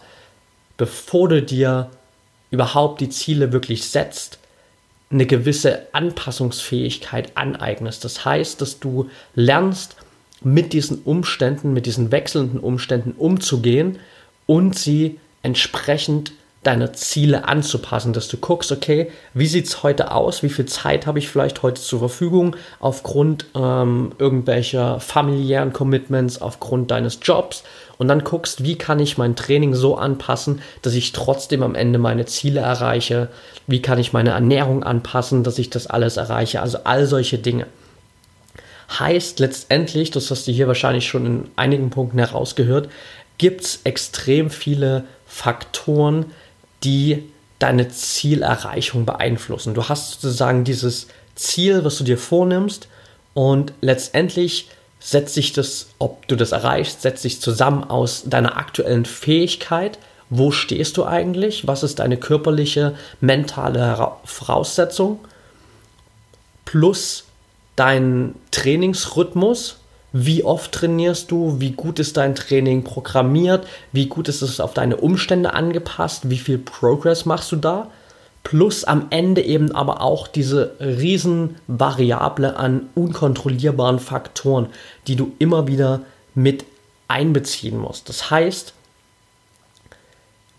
bevor 0.76 1.28
du 1.28 1.42
dir 1.42 1.90
überhaupt 2.50 3.00
die 3.00 3.08
Ziele 3.08 3.52
wirklich 3.52 3.88
setzt, 3.88 4.38
eine 5.10 5.26
gewisse 5.26 5.86
Anpassungsfähigkeit 5.92 7.36
aneignest. 7.36 8.04
Das 8.04 8.24
heißt, 8.24 8.60
dass 8.60 8.78
du 8.80 9.10
lernst, 9.34 9.96
mit 10.44 10.72
diesen 10.72 11.02
Umständen, 11.02 11.72
mit 11.72 11.86
diesen 11.86 12.12
wechselnden 12.12 12.60
Umständen 12.60 13.12
umzugehen 13.12 13.98
und 14.46 14.78
sie 14.78 15.18
entsprechend 15.42 16.32
deine 16.66 16.92
Ziele 16.92 17.46
anzupassen, 17.46 18.12
dass 18.12 18.28
du 18.28 18.36
guckst, 18.36 18.72
okay, 18.72 19.10
wie 19.32 19.46
sieht 19.46 19.66
es 19.66 19.82
heute 19.82 20.10
aus, 20.12 20.42
wie 20.42 20.48
viel 20.48 20.66
Zeit 20.66 21.06
habe 21.06 21.18
ich 21.18 21.28
vielleicht 21.28 21.62
heute 21.62 21.80
zur 21.80 21.98
Verfügung 21.98 22.56
aufgrund 22.80 23.46
ähm, 23.54 24.12
irgendwelcher 24.18 25.00
familiären 25.00 25.72
Commitments, 25.72 26.40
aufgrund 26.40 26.90
deines 26.90 27.18
Jobs? 27.22 27.64
Und 27.96 28.08
dann 28.08 28.24
guckst, 28.24 28.64
wie 28.64 28.76
kann 28.76 28.98
ich 28.98 29.18
mein 29.18 29.36
Training 29.36 29.74
so 29.74 29.96
anpassen, 29.96 30.60
dass 30.82 30.94
ich 30.94 31.12
trotzdem 31.12 31.62
am 31.62 31.74
Ende 31.74 31.98
meine 31.98 32.26
Ziele 32.26 32.60
erreiche, 32.60 33.28
wie 33.66 33.82
kann 33.82 33.98
ich 33.98 34.12
meine 34.12 34.30
Ernährung 34.30 34.82
anpassen, 34.82 35.44
dass 35.44 35.58
ich 35.58 35.70
das 35.70 35.86
alles 35.86 36.16
erreiche, 36.16 36.60
also 36.60 36.78
all 36.84 37.06
solche 37.06 37.38
Dinge. 37.38 37.66
Heißt 38.98 39.38
letztendlich, 39.38 40.10
das 40.10 40.30
hast 40.30 40.46
du 40.46 40.52
hier 40.52 40.68
wahrscheinlich 40.68 41.06
schon 41.06 41.26
in 41.26 41.44
einigen 41.56 41.90
Punkten 41.90 42.18
herausgehört, 42.18 42.88
gibt 43.38 43.62
es 43.62 43.80
extrem 43.84 44.50
viele 44.50 45.04
Faktoren, 45.26 46.26
die 46.84 47.24
deine 47.58 47.88
Zielerreichung 47.88 49.06
beeinflussen. 49.06 49.74
Du 49.74 49.88
hast 49.88 50.20
sozusagen 50.20 50.64
dieses 50.64 51.08
Ziel, 51.34 51.84
was 51.84 51.98
du 51.98 52.04
dir 52.04 52.18
vornimmst 52.18 52.88
und 53.32 53.72
letztendlich 53.80 54.68
setzt 55.00 55.34
sich 55.34 55.52
das, 55.52 55.88
ob 55.98 56.26
du 56.28 56.36
das 56.36 56.52
erreichst, 56.52 57.02
setzt 57.02 57.22
sich 57.22 57.40
zusammen 57.40 57.84
aus 57.84 58.22
deiner 58.26 58.56
aktuellen 58.56 59.04
Fähigkeit, 59.04 59.98
wo 60.30 60.50
stehst 60.50 60.96
du 60.96 61.04
eigentlich, 61.04 61.66
was 61.66 61.82
ist 61.82 61.98
deine 61.98 62.16
körperliche, 62.16 62.94
mentale 63.20 64.12
Voraussetzung, 64.24 65.20
plus 66.64 67.24
dein 67.76 68.34
Trainingsrhythmus, 68.50 69.76
wie 70.16 70.44
oft 70.44 70.70
trainierst 70.70 71.32
du, 71.32 71.56
wie 71.58 71.72
gut 71.72 71.98
ist 71.98 72.16
dein 72.16 72.36
Training 72.36 72.84
programmiert, 72.84 73.66
wie 73.90 74.06
gut 74.06 74.28
ist 74.28 74.42
es 74.42 74.60
auf 74.60 74.72
deine 74.72 74.96
Umstände 74.96 75.54
angepasst, 75.54 76.30
wie 76.30 76.38
viel 76.38 76.58
Progress 76.58 77.26
machst 77.26 77.50
du 77.50 77.56
da. 77.56 77.90
Plus 78.44 78.84
am 78.84 79.08
Ende 79.10 79.42
eben 79.42 79.72
aber 79.72 80.02
auch 80.02 80.28
diese 80.28 80.76
Riesenvariable 80.78 82.56
an 82.56 82.90
unkontrollierbaren 82.94 83.98
Faktoren, 83.98 84.68
die 85.08 85.16
du 85.16 85.32
immer 85.40 85.66
wieder 85.66 86.02
mit 86.36 86.64
einbeziehen 87.08 87.76
musst. 87.76 88.08
Das 88.08 88.30
heißt, 88.30 88.72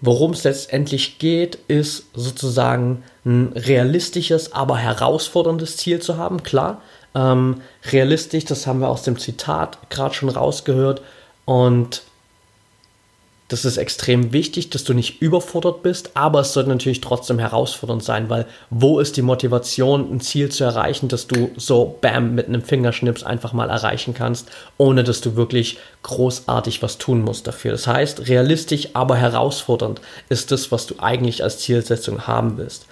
worum 0.02 0.32
es 0.32 0.44
letztendlich 0.44 1.18
geht, 1.18 1.60
ist 1.70 2.08
sozusagen 2.14 3.04
ein 3.24 3.54
realistisches, 3.56 4.52
aber 4.52 4.76
herausforderndes 4.76 5.78
Ziel 5.78 6.02
zu 6.02 6.18
haben. 6.18 6.44
Klar, 6.44 6.82
ähm, 7.16 7.62
realistisch, 7.92 8.46
das 8.46 8.68
haben 8.68 8.80
wir 8.80 8.90
aus 8.90 9.04
dem 9.04 9.18
Zitat 9.18 9.90
gerade 9.90 10.14
schon 10.14 10.30
rausgehört. 10.30 11.02
Und 11.46 12.04
das 13.48 13.64
ist 13.64 13.78
extrem 13.78 14.34
wichtig, 14.34 14.72
dass 14.72 14.84
du 14.84 14.96
nicht 14.96 15.22
überfordert 15.22 15.84
bist, 15.84 16.12
aber 16.16 16.40
es 16.40 16.54
sollte 16.54 16.70
natürlich 16.70 17.02
trotzdem 17.02 17.38
herausfordernd 17.38 18.04
sein, 18.04 18.28
weil 18.28 18.48
wo 18.72 19.00
ist 19.00 19.18
die 19.18 19.22
Motivation, 19.22 20.12
ein 20.12 20.20
Ziel 20.20 20.50
zu 20.50 20.64
erreichen, 20.64 21.10
das 21.10 21.28
du 21.28 21.52
so 21.56 21.96
bam 22.02 22.34
mit 22.34 22.48
einem 22.48 22.64
Fingerschnips 22.64 23.24
einfach 23.24 23.54
mal 23.54 23.70
erreichen 23.70 24.16
kannst, 24.16 24.50
ohne 24.78 25.04
dass 25.04 25.22
du 25.22 25.36
wirklich 25.36 25.78
großartig 26.02 26.82
was 26.82 26.98
tun 26.98 27.22
musst 27.22 27.46
dafür. 27.46 27.72
Das 27.72 27.86
heißt, 27.86 28.28
realistisch, 28.28 28.90
aber 28.94 29.16
herausfordernd 29.16 30.02
ist 30.28 30.52
das, 30.52 30.72
was 30.72 30.88
du 30.88 30.96
eigentlich 30.98 31.44
als 31.44 31.60
Zielsetzung 31.60 32.26
haben 32.26 32.58
willst. 32.58 32.88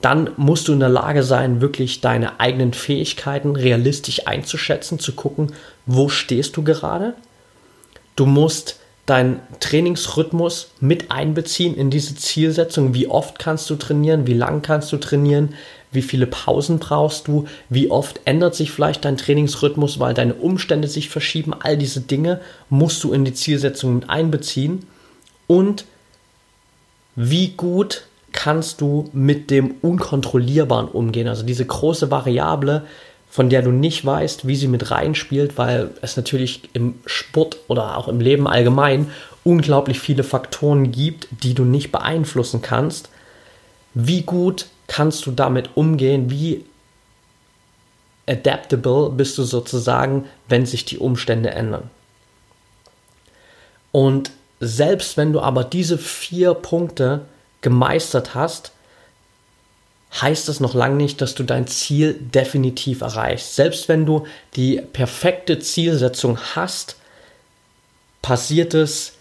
Dann 0.00 0.30
musst 0.36 0.68
du 0.68 0.72
in 0.72 0.80
der 0.80 0.88
Lage 0.88 1.22
sein, 1.22 1.60
wirklich 1.60 2.00
deine 2.00 2.38
eigenen 2.38 2.72
Fähigkeiten 2.72 3.56
realistisch 3.56 4.26
einzuschätzen, 4.26 4.98
zu 4.98 5.12
gucken, 5.12 5.52
wo 5.86 6.08
stehst 6.08 6.56
du 6.56 6.62
gerade. 6.62 7.14
Du 8.14 8.26
musst 8.26 8.78
deinen 9.06 9.40
Trainingsrhythmus 9.60 10.72
mit 10.80 11.12
einbeziehen 11.12 11.76
in 11.76 11.90
diese 11.90 12.16
Zielsetzung. 12.16 12.92
Wie 12.92 13.06
oft 13.06 13.38
kannst 13.38 13.70
du 13.70 13.76
trainieren? 13.76 14.26
Wie 14.26 14.34
lang 14.34 14.62
kannst 14.62 14.92
du 14.92 14.96
trainieren? 14.96 15.54
Wie 15.92 16.02
viele 16.02 16.26
Pausen 16.26 16.80
brauchst 16.80 17.28
du? 17.28 17.46
Wie 17.68 17.90
oft 17.90 18.20
ändert 18.24 18.56
sich 18.56 18.72
vielleicht 18.72 19.04
dein 19.04 19.16
Trainingsrhythmus, 19.16 20.00
weil 20.00 20.12
deine 20.12 20.34
Umstände 20.34 20.88
sich 20.88 21.08
verschieben? 21.08 21.54
All 21.58 21.78
diese 21.78 22.00
Dinge 22.00 22.40
musst 22.68 23.02
du 23.04 23.12
in 23.12 23.24
die 23.24 23.32
Zielsetzung 23.32 23.94
mit 23.94 24.10
einbeziehen. 24.10 24.86
Und 25.46 25.84
wie 27.14 27.50
gut 27.50 28.02
kannst 28.32 28.80
du 28.80 29.08
mit 29.12 29.50
dem 29.50 29.74
Unkontrollierbaren 29.82 30.88
umgehen? 30.88 31.28
Also 31.28 31.44
diese 31.44 31.64
große 31.64 32.10
Variable, 32.10 32.84
von 33.28 33.50
der 33.50 33.62
du 33.62 33.70
nicht 33.70 34.04
weißt, 34.04 34.46
wie 34.46 34.56
sie 34.56 34.68
mit 34.68 34.90
reinspielt, 34.90 35.58
weil 35.58 35.90
es 36.02 36.16
natürlich 36.16 36.70
im 36.72 36.94
Sport 37.06 37.58
oder 37.68 37.98
auch 37.98 38.08
im 38.08 38.20
Leben 38.20 38.46
allgemein 38.46 39.10
unglaublich 39.44 40.00
viele 40.00 40.24
Faktoren 40.24 40.90
gibt, 40.90 41.28
die 41.30 41.54
du 41.54 41.64
nicht 41.64 41.92
beeinflussen 41.92 42.62
kannst. 42.62 43.10
Wie 43.94 44.22
gut 44.22 44.66
kannst 44.86 45.26
du 45.26 45.30
damit 45.30 45.70
umgehen? 45.74 46.30
Wie 46.30 46.64
adaptable 48.26 49.10
bist 49.10 49.38
du 49.38 49.44
sozusagen, 49.44 50.26
wenn 50.48 50.66
sich 50.66 50.84
die 50.84 50.98
Umstände 50.98 51.50
ändern? 51.50 51.90
Und 53.92 54.30
selbst 54.60 55.16
wenn 55.16 55.32
du 55.32 55.40
aber 55.40 55.64
diese 55.64 55.98
vier 55.98 56.54
Punkte 56.54 57.22
gemeistert 57.66 58.36
hast, 58.36 58.70
heißt 60.20 60.48
das 60.48 60.60
noch 60.60 60.72
lange 60.72 60.94
nicht, 60.94 61.20
dass 61.20 61.34
du 61.34 61.42
dein 61.42 61.66
Ziel 61.66 62.14
definitiv 62.14 63.00
erreichst. 63.00 63.56
Selbst 63.56 63.88
wenn 63.88 64.06
du 64.06 64.24
die 64.54 64.80
perfekte 64.80 65.58
Zielsetzung 65.58 66.38
hast, 66.54 66.94
passiert 68.22 68.72
es 68.72 69.14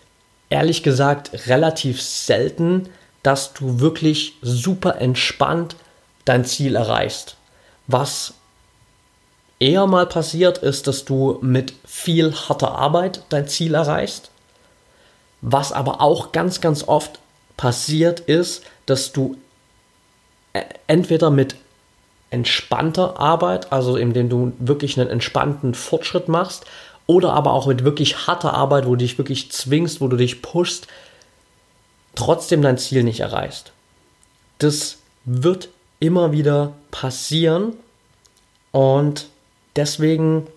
ehrlich 0.52 0.84
gesagt 0.84 1.48
relativ 1.48 2.04
selten, 2.04 2.88
dass 3.24 3.54
du 3.54 3.80
wirklich 3.80 4.34
super 4.44 5.02
entspannt 5.02 5.76
dein 6.26 6.46
Ziel 6.46 6.76
erreichst. 6.76 7.38
Was 7.88 8.36
eher 9.60 9.88
mal 9.88 10.06
passiert 10.06 10.60
ist, 10.60 10.86
dass 10.86 11.04
du 11.04 11.40
mit 11.42 11.74
viel 11.84 12.32
harter 12.32 12.74
Arbeit 12.74 13.24
dein 13.30 13.48
Ziel 13.48 13.74
erreichst. 13.74 14.30
Was 15.42 15.72
aber 15.72 16.00
auch 16.00 16.32
ganz, 16.32 16.62
ganz 16.62 16.88
oft 16.88 17.20
passiert 17.58 18.20
ist, 18.22 18.64
dass 18.86 19.12
du 19.12 19.38
entweder 20.88 21.30
mit 21.30 21.56
entspannter 22.30 23.20
Arbeit, 23.20 23.72
also 23.72 23.98
indem 23.98 24.30
du 24.30 24.54
wirklich 24.60 25.00
einen 25.00 25.10
entspannten 25.10 25.74
Fortschritt 25.74 26.28
machst, 26.28 26.66
oder 27.08 27.34
aber 27.34 27.54
auch 27.54 27.68
mit 27.68 27.84
wirklich 27.84 28.28
harter 28.28 28.54
Arbeit, 28.54 28.86
wo 28.86 28.92
du 28.92 28.98
dich 28.98 29.18
wirklich 29.18 29.52
zwingst, 29.52 30.02
wo 30.02 30.08
du 30.08 30.18
dich 30.18 30.42
pushst, 30.42 30.88
trotzdem 32.16 32.62
dein 32.62 32.78
Ziel 32.78 33.04
nicht 33.04 33.20
erreichst. 33.20 33.72
Das 34.58 34.98
wird 35.26 35.70
immer 36.00 36.32
wieder 36.32 36.74
passieren 36.92 37.74
und 38.72 39.28
deswegen 39.76 40.48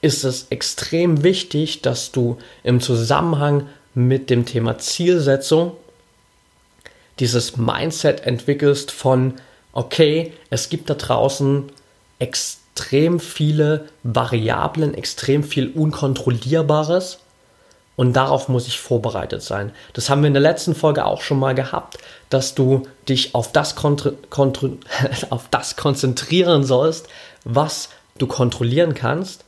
ist 0.00 0.24
es 0.24 0.46
extrem 0.50 1.22
wichtig, 1.22 1.82
dass 1.82 2.12
du 2.12 2.38
im 2.62 2.80
Zusammenhang 2.80 3.68
mit 3.94 4.30
dem 4.30 4.44
Thema 4.44 4.78
Zielsetzung 4.78 5.72
dieses 7.18 7.56
Mindset 7.56 8.26
entwickelst 8.26 8.90
von, 8.90 9.34
okay, 9.72 10.32
es 10.50 10.68
gibt 10.68 10.90
da 10.90 10.94
draußen 10.94 11.64
extrem 12.18 13.20
viele 13.20 13.86
Variablen, 14.02 14.94
extrem 14.94 15.42
viel 15.42 15.70
Unkontrollierbares 15.70 17.18
und 17.96 18.12
darauf 18.12 18.48
muss 18.48 18.66
ich 18.68 18.78
vorbereitet 18.78 19.42
sein. 19.42 19.72
Das 19.94 20.10
haben 20.10 20.22
wir 20.22 20.28
in 20.28 20.34
der 20.34 20.42
letzten 20.42 20.74
Folge 20.74 21.06
auch 21.06 21.22
schon 21.22 21.38
mal 21.38 21.54
gehabt, 21.54 21.98
dass 22.28 22.54
du 22.54 22.82
dich 23.08 23.34
auf 23.34 23.52
das, 23.52 23.74
auf 25.30 25.48
das 25.50 25.76
konzentrieren 25.76 26.64
sollst, 26.64 27.08
was 27.44 27.88
du 28.18 28.26
kontrollieren 28.26 28.94
kannst, 28.94 29.44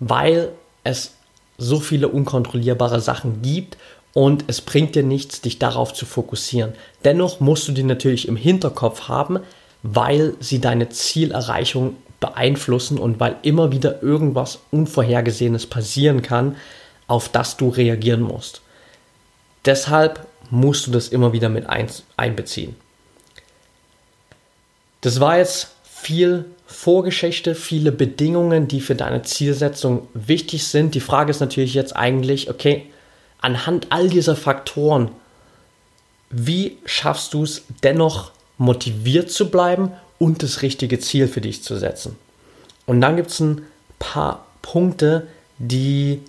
weil 0.00 0.50
es 0.84 1.14
so 1.58 1.78
viele 1.78 2.08
unkontrollierbare 2.08 3.00
Sachen 3.00 3.42
gibt 3.42 3.76
und 4.14 4.44
es 4.46 4.60
bringt 4.60 4.94
dir 4.94 5.02
nichts, 5.02 5.40
dich 5.40 5.58
darauf 5.58 5.94
zu 5.94 6.04
fokussieren. 6.06 6.74
Dennoch 7.04 7.40
musst 7.40 7.68
du 7.68 7.72
die 7.72 7.82
natürlich 7.82 8.28
im 8.28 8.36
Hinterkopf 8.36 9.08
haben, 9.08 9.40
weil 9.82 10.34
sie 10.40 10.60
deine 10.60 10.90
Zielerreichung 10.90 11.96
beeinflussen 12.20 12.98
und 12.98 13.18
weil 13.20 13.36
immer 13.42 13.72
wieder 13.72 14.02
irgendwas 14.02 14.60
Unvorhergesehenes 14.70 15.66
passieren 15.66 16.22
kann, 16.22 16.56
auf 17.08 17.28
das 17.28 17.56
du 17.56 17.68
reagieren 17.68 18.22
musst. 18.22 18.60
Deshalb 19.64 20.26
musst 20.50 20.86
du 20.86 20.90
das 20.90 21.08
immer 21.08 21.32
wieder 21.32 21.48
mit 21.48 21.66
einbeziehen. 22.16 22.76
Das 25.00 25.18
war 25.18 25.38
jetzt 25.38 25.72
viel 25.84 26.44
Vorgeschichte, 26.66 27.54
viele 27.54 27.92
Bedingungen, 27.92 28.68
die 28.68 28.80
für 28.80 28.94
deine 28.94 29.22
Zielsetzung 29.22 30.06
wichtig 30.14 30.66
sind. 30.66 30.94
Die 30.94 31.00
Frage 31.00 31.30
ist 31.30 31.40
natürlich 31.40 31.74
jetzt 31.74 31.96
eigentlich, 31.96 32.48
okay, 32.50 32.86
anhand 33.42 33.88
all 33.90 34.08
dieser 34.08 34.36
Faktoren, 34.36 35.10
wie 36.30 36.78
schaffst 36.86 37.34
du 37.34 37.44
es 37.44 37.62
dennoch 37.82 38.32
motiviert 38.56 39.30
zu 39.30 39.50
bleiben 39.50 39.92
und 40.18 40.42
das 40.42 40.62
richtige 40.62 40.98
Ziel 40.98 41.28
für 41.28 41.40
dich 41.40 41.62
zu 41.62 41.76
setzen? 41.76 42.16
Und 42.86 43.00
dann 43.00 43.16
gibt 43.16 43.30
es 43.30 43.40
ein 43.40 43.66
paar 43.98 44.46
Punkte, 44.62 45.26
die 45.58 46.22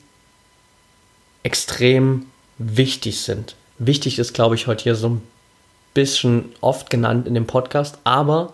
extrem 1.44 2.26
wichtig 2.58 3.22
sind. 3.22 3.56
Wichtig 3.78 4.20
ist, 4.20 4.34
glaube 4.34 4.56
ich, 4.56 4.68
heute 4.68 4.84
hier 4.84 4.96
so 4.96 5.10
ein 5.10 5.22
bisschen 5.94 6.54
oft 6.62 6.90
genannt 6.90 7.28
in 7.28 7.34
dem 7.34 7.48
Podcast, 7.48 7.98
aber 8.04 8.54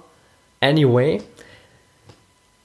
anyway, 0.60 1.22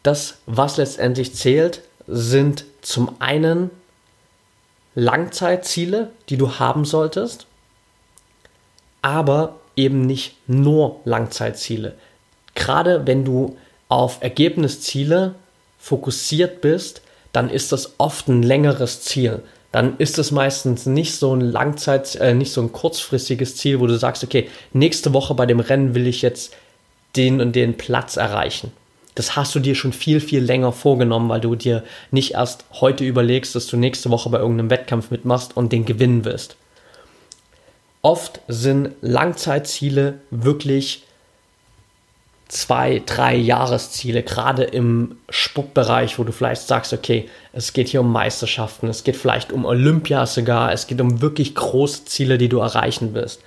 das, 0.02 0.38
was 0.46 0.76
letztendlich 0.76 1.34
zählt, 1.34 1.82
sind 2.06 2.64
zum 2.82 3.16
einen 3.20 3.70
Langzeitziele, 4.94 6.10
die 6.28 6.36
du 6.36 6.58
haben 6.58 6.84
solltest, 6.84 7.46
aber 9.02 9.56
eben 9.76 10.02
nicht 10.02 10.36
nur 10.46 11.00
Langzeitziele. 11.04 11.94
Gerade 12.54 13.06
wenn 13.06 13.24
du 13.24 13.56
auf 13.88 14.18
Ergebnisziele 14.20 15.34
fokussiert 15.78 16.60
bist, 16.60 17.02
dann 17.32 17.50
ist 17.50 17.72
das 17.72 17.94
oft 17.98 18.28
ein 18.28 18.42
längeres 18.42 19.02
Ziel. 19.02 19.42
Dann 19.72 19.96
ist 19.98 20.18
es 20.18 20.30
meistens 20.30 20.86
nicht 20.86 21.16
so 21.16 21.34
ein 21.34 21.40
Langzeit, 21.40 22.14
äh, 22.16 22.32
nicht 22.32 22.52
so 22.52 22.60
ein 22.62 22.70
kurzfristiges 22.70 23.56
Ziel, 23.56 23.80
wo 23.80 23.88
du 23.88 23.98
sagst, 23.98 24.22
okay, 24.22 24.48
nächste 24.72 25.12
Woche 25.12 25.34
bei 25.34 25.46
dem 25.46 25.58
Rennen 25.58 25.96
will 25.96 26.06
ich 26.06 26.22
jetzt 26.22 26.54
den 27.16 27.40
und 27.40 27.56
den 27.56 27.76
Platz 27.76 28.16
erreichen 28.16 28.70
das 29.14 29.36
hast 29.36 29.54
du 29.54 29.60
dir 29.60 29.74
schon 29.74 29.92
viel, 29.92 30.20
viel 30.20 30.42
länger 30.42 30.72
vorgenommen, 30.72 31.28
weil 31.28 31.40
du 31.40 31.54
dir 31.54 31.84
nicht 32.10 32.32
erst 32.32 32.64
heute 32.72 33.04
überlegst, 33.04 33.54
dass 33.54 33.66
du 33.66 33.76
nächste 33.76 34.10
Woche 34.10 34.28
bei 34.28 34.38
irgendeinem 34.38 34.70
Wettkampf 34.70 35.10
mitmachst 35.10 35.56
und 35.56 35.72
den 35.72 35.84
gewinnen 35.84 36.24
wirst. 36.24 36.56
Oft 38.02 38.40
sind 38.48 38.90
Langzeitziele 39.00 40.20
wirklich 40.30 41.04
zwei, 42.48 43.02
drei 43.06 43.34
Jahresziele, 43.34 44.22
gerade 44.22 44.64
im 44.64 45.16
Sportbereich, 45.30 46.18
wo 46.18 46.24
du 46.24 46.32
vielleicht 46.32 46.62
sagst, 46.62 46.92
okay, 46.92 47.28
es 47.52 47.72
geht 47.72 47.88
hier 47.88 48.00
um 48.00 48.12
Meisterschaften, 48.12 48.88
es 48.88 49.04
geht 49.04 49.16
vielleicht 49.16 49.52
um 49.52 49.64
Olympia 49.64 50.26
sogar, 50.26 50.72
es 50.72 50.86
geht 50.86 51.00
um 51.00 51.20
wirklich 51.20 51.54
große 51.54 52.04
Ziele, 52.04 52.36
die 52.36 52.48
du 52.48 52.58
erreichen 52.58 53.14
wirst. 53.14 53.40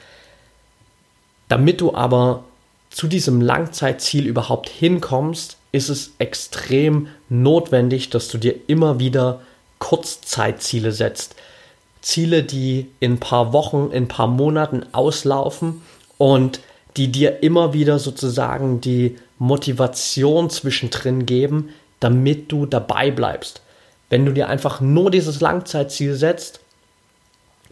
Damit 1.50 1.80
du 1.80 1.94
aber 1.94 2.44
zu 2.90 3.08
diesem 3.08 3.42
Langzeitziel 3.42 4.26
überhaupt 4.26 4.70
hinkommst, 4.70 5.57
ist 5.78 5.90
es 5.90 6.12
extrem 6.20 7.08
notwendig, 7.30 8.10
dass 8.10 8.28
du 8.28 8.38
dir 8.38 8.56
immer 8.68 9.00
wieder 9.00 9.42
Kurzzeitziele 9.80 10.92
setzt. 10.92 11.36
Ziele, 12.02 12.44
die 12.44 12.88
in 13.00 13.14
ein 13.14 13.20
paar 13.20 13.54
Wochen, 13.54 13.92
in 13.92 14.04
ein 14.04 14.08
paar 14.08 14.28
Monaten 14.28 14.86
auslaufen 14.92 15.82
und 16.18 16.60
die 16.96 17.12
dir 17.12 17.44
immer 17.44 17.74
wieder 17.74 18.00
sozusagen 18.00 18.82
die 18.82 19.18
Motivation 19.40 20.50
zwischendrin 20.50 21.26
geben, 21.26 21.70
damit 22.00 22.52
du 22.52 22.66
dabei 22.66 23.12
bleibst. 23.12 23.62
Wenn 24.10 24.26
du 24.26 24.32
dir 24.32 24.48
einfach 24.48 24.82
nur 24.82 25.12
dieses 25.12 25.42
Langzeitziel 25.42 26.16
setzt, 26.16 26.60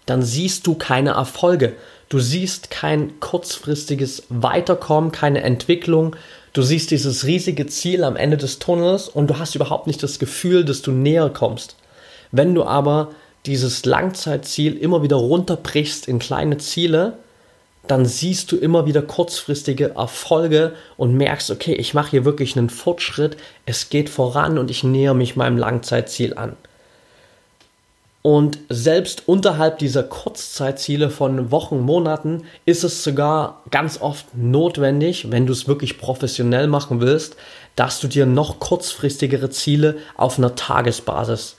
dann 0.05 0.21
siehst 0.21 0.67
du 0.67 0.75
keine 0.75 1.11
Erfolge. 1.11 1.73
Du 2.09 2.19
siehst 2.19 2.69
kein 2.69 3.19
kurzfristiges 3.19 4.23
Weiterkommen, 4.29 5.11
keine 5.11 5.41
Entwicklung. 5.41 6.15
Du 6.53 6.61
siehst 6.61 6.91
dieses 6.91 7.25
riesige 7.25 7.67
Ziel 7.67 8.03
am 8.03 8.15
Ende 8.15 8.37
des 8.37 8.59
Tunnels 8.59 9.09
und 9.09 9.29
du 9.29 9.39
hast 9.39 9.55
überhaupt 9.55 9.87
nicht 9.87 10.03
das 10.03 10.19
Gefühl, 10.19 10.63
dass 10.63 10.81
du 10.81 10.91
näher 10.91 11.29
kommst. 11.29 11.75
Wenn 12.31 12.53
du 12.53 12.63
aber 12.63 13.11
dieses 13.45 13.85
Langzeitziel 13.85 14.77
immer 14.77 15.03
wieder 15.03 15.17
runterbrichst 15.17 16.07
in 16.07 16.19
kleine 16.19 16.57
Ziele, 16.57 17.17
dann 17.87 18.05
siehst 18.05 18.51
du 18.51 18.57
immer 18.57 18.85
wieder 18.85 19.01
kurzfristige 19.01 19.95
Erfolge 19.95 20.73
und 20.97 21.15
merkst, 21.15 21.51
okay, 21.51 21.73
ich 21.73 21.93
mache 21.93 22.11
hier 22.11 22.25
wirklich 22.25 22.57
einen 22.57 22.69
Fortschritt, 22.69 23.37
es 23.65 23.89
geht 23.89 24.09
voran 24.09 24.57
und 24.57 24.71
ich 24.71 24.83
nähere 24.83 25.15
mich 25.15 25.35
meinem 25.35 25.57
Langzeitziel 25.57 26.35
an. 26.35 26.55
Und 28.25 28.57
selbst 28.69 29.27
unterhalb 29.27 29.77
dieser 29.77 30.01
Kurzzeitziele 30.01 31.11
von 31.11 31.51
Wochen, 31.51 31.79
Monaten 31.81 32.41
ist 32.65 32.83
es 32.83 33.03
sogar 33.03 33.61
ganz 33.69 34.01
oft 34.01 34.35
notwendig, 34.35 35.29
wenn 35.29 35.45
du 35.45 35.53
es 35.53 35.67
wirklich 35.67 35.99
professionell 35.99 36.65
machen 36.65 37.01
willst, 37.01 37.35
dass 37.75 37.99
du 37.99 38.07
dir 38.07 38.25
noch 38.25 38.57
kurzfristigere 38.57 39.51
Ziele 39.51 39.97
auf 40.17 40.39
einer 40.39 40.55
Tagesbasis 40.55 41.57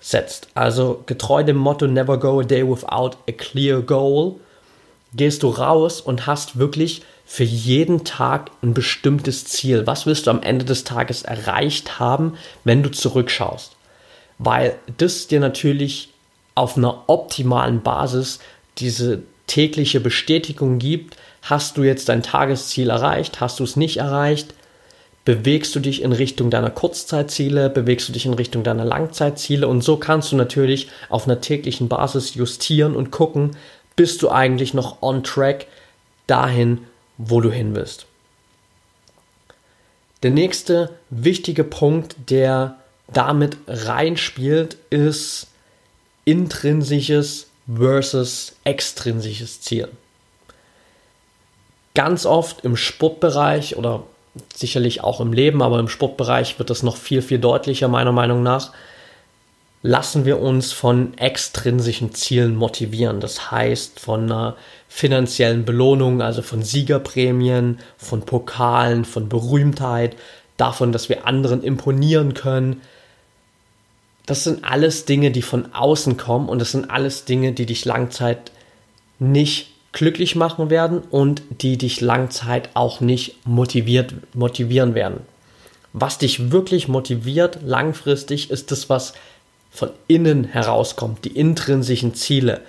setzt. 0.00 0.48
Also 0.52 1.02
getreu 1.06 1.44
dem 1.44 1.56
Motto 1.56 1.86
Never 1.86 2.18
go 2.18 2.40
a 2.40 2.44
day 2.44 2.62
without 2.62 3.16
a 3.26 3.32
clear 3.32 3.80
goal, 3.80 4.34
gehst 5.14 5.42
du 5.42 5.48
raus 5.48 6.02
und 6.02 6.26
hast 6.26 6.58
wirklich 6.58 7.00
für 7.24 7.44
jeden 7.44 8.04
Tag 8.04 8.50
ein 8.62 8.74
bestimmtes 8.74 9.46
Ziel. 9.46 9.86
Was 9.86 10.04
willst 10.04 10.26
du 10.26 10.30
am 10.30 10.42
Ende 10.42 10.66
des 10.66 10.84
Tages 10.84 11.22
erreicht 11.22 11.98
haben, 11.98 12.34
wenn 12.64 12.82
du 12.82 12.90
zurückschaust? 12.90 13.76
Weil 14.44 14.76
das 14.98 15.28
dir 15.28 15.38
natürlich 15.38 16.08
auf 16.54 16.76
einer 16.76 17.04
optimalen 17.08 17.82
Basis 17.82 18.40
diese 18.78 19.22
tägliche 19.46 20.00
Bestätigung 20.00 20.78
gibt, 20.78 21.16
hast 21.42 21.76
du 21.76 21.82
jetzt 21.82 22.08
dein 22.08 22.22
Tagesziel 22.22 22.90
erreicht, 22.90 23.40
hast 23.40 23.60
du 23.60 23.64
es 23.64 23.76
nicht 23.76 23.98
erreicht, 23.98 24.54
bewegst 25.24 25.74
du 25.76 25.80
dich 25.80 26.02
in 26.02 26.12
Richtung 26.12 26.50
deiner 26.50 26.70
Kurzzeitziele, 26.70 27.70
bewegst 27.70 28.08
du 28.08 28.12
dich 28.12 28.26
in 28.26 28.34
Richtung 28.34 28.64
deiner 28.64 28.84
Langzeitziele 28.84 29.68
und 29.68 29.82
so 29.82 29.96
kannst 29.96 30.32
du 30.32 30.36
natürlich 30.36 30.88
auf 31.08 31.26
einer 31.26 31.40
täglichen 31.40 31.88
Basis 31.88 32.34
justieren 32.34 32.96
und 32.96 33.12
gucken, 33.12 33.52
bist 33.94 34.22
du 34.22 34.30
eigentlich 34.30 34.74
noch 34.74 35.02
on 35.02 35.22
track 35.22 35.66
dahin, 36.26 36.78
wo 37.16 37.40
du 37.40 37.50
hin 37.50 37.76
willst. 37.76 38.06
Der 40.24 40.32
nächste 40.32 40.90
wichtige 41.10 41.62
Punkt, 41.62 42.16
der 42.28 42.78
damit 43.12 43.56
reinspielt, 43.66 44.76
ist 44.90 45.48
intrinsisches 46.24 47.48
versus 47.72 48.56
extrinsisches 48.64 49.60
Ziel. 49.60 49.88
Ganz 51.94 52.26
oft 52.26 52.64
im 52.64 52.76
Sportbereich 52.76 53.76
oder 53.76 54.04
sicherlich 54.54 55.02
auch 55.02 55.20
im 55.20 55.32
Leben, 55.32 55.62
aber 55.62 55.78
im 55.78 55.88
Sportbereich 55.88 56.58
wird 56.58 56.70
das 56.70 56.82
noch 56.82 56.96
viel, 56.96 57.22
viel 57.22 57.38
deutlicher 57.38 57.88
meiner 57.88 58.12
Meinung 58.12 58.42
nach, 58.42 58.72
lassen 59.82 60.24
wir 60.24 60.40
uns 60.40 60.72
von 60.72 61.18
extrinsischen 61.18 62.14
Zielen 62.14 62.56
motivieren. 62.56 63.20
Das 63.20 63.50
heißt 63.50 64.00
von 64.00 64.24
einer 64.24 64.56
finanziellen 64.88 65.64
Belohnung, 65.64 66.22
also 66.22 66.40
von 66.40 66.62
Siegerprämien, 66.62 67.80
von 67.98 68.22
Pokalen, 68.22 69.04
von 69.04 69.28
Berühmtheit, 69.28 70.16
davon, 70.56 70.92
dass 70.92 71.08
wir 71.08 71.26
anderen 71.26 71.62
imponieren 71.62 72.34
können, 72.34 72.82
das 74.26 74.44
sind 74.44 74.64
alles 74.64 75.04
Dinge, 75.04 75.30
die 75.30 75.42
von 75.42 75.74
außen 75.74 76.16
kommen 76.16 76.48
und 76.48 76.58
das 76.60 76.72
sind 76.72 76.90
alles 76.90 77.24
Dinge, 77.24 77.52
die 77.52 77.66
dich 77.66 77.84
Langzeit 77.84 78.52
nicht 79.18 79.68
glücklich 79.92 80.36
machen 80.36 80.70
werden 80.70 81.00
und 81.10 81.42
die 81.50 81.76
dich 81.76 82.00
Langzeit 82.00 82.70
auch 82.74 83.00
nicht 83.00 83.46
motiviert, 83.46 84.14
motivieren 84.34 84.94
werden. 84.94 85.20
Was 85.92 86.18
dich 86.18 86.50
wirklich 86.50 86.88
motiviert 86.88 87.58
langfristig 87.64 88.50
ist 88.50 88.70
das, 88.70 88.88
was 88.88 89.12
von 89.70 89.90
innen 90.06 90.44
herauskommt, 90.44 91.24
die 91.24 91.36
intrinsischen 91.36 92.14
Ziele. 92.14 92.62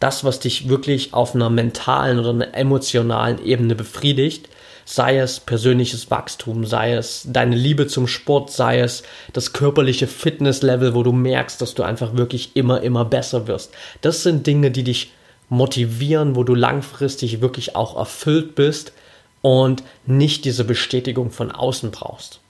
Das, 0.00 0.24
was 0.24 0.40
dich 0.40 0.68
wirklich 0.68 1.14
auf 1.14 1.34
einer 1.34 1.50
mentalen 1.50 2.18
oder 2.18 2.30
einer 2.30 2.54
emotionalen 2.54 3.44
Ebene 3.44 3.74
befriedigt 3.74 4.48
sei 4.90 5.18
es 5.18 5.38
persönliches 5.38 6.10
Wachstum, 6.10 6.64
sei 6.64 6.94
es 6.94 7.26
deine 7.26 7.54
Liebe 7.54 7.88
zum 7.88 8.06
Sport, 8.06 8.50
sei 8.50 8.80
es 8.80 9.02
das 9.34 9.52
körperliche 9.52 10.06
Fitnesslevel, 10.06 10.94
wo 10.94 11.02
du 11.02 11.12
merkst, 11.12 11.60
dass 11.60 11.74
du 11.74 11.82
einfach 11.82 12.16
wirklich 12.16 12.56
immer, 12.56 12.80
immer 12.80 13.04
besser 13.04 13.46
wirst. 13.46 13.70
Das 14.00 14.22
sind 14.22 14.46
Dinge, 14.46 14.70
die 14.70 14.84
dich 14.84 15.12
motivieren, 15.50 16.36
wo 16.36 16.42
du 16.42 16.54
langfristig 16.54 17.42
wirklich 17.42 17.76
auch 17.76 17.98
erfüllt 17.98 18.54
bist 18.54 18.94
und 19.42 19.82
nicht 20.06 20.46
diese 20.46 20.64
Bestätigung 20.64 21.32
von 21.32 21.52
außen 21.52 21.90
brauchst. 21.90 22.40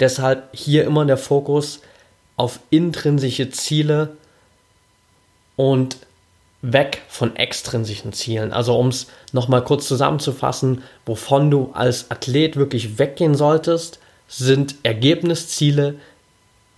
Deshalb 0.00 0.48
hier 0.52 0.82
immer 0.84 1.04
der 1.04 1.16
Fokus 1.16 1.80
auf 2.36 2.58
intrinsische 2.70 3.50
Ziele 3.50 4.16
und 5.54 5.96
weg 6.62 7.02
von 7.08 7.34
extrinsischen 7.36 8.12
Zielen. 8.12 8.52
Also 8.52 8.76
um 8.76 8.88
es 8.88 9.08
nochmal 9.32 9.64
kurz 9.64 9.86
zusammenzufassen, 9.88 10.82
wovon 11.04 11.50
du 11.50 11.70
als 11.74 12.10
Athlet 12.10 12.56
wirklich 12.56 12.98
weggehen 12.98 13.34
solltest, 13.34 13.98
sind 14.28 14.76
Ergebnisziele, 14.84 15.96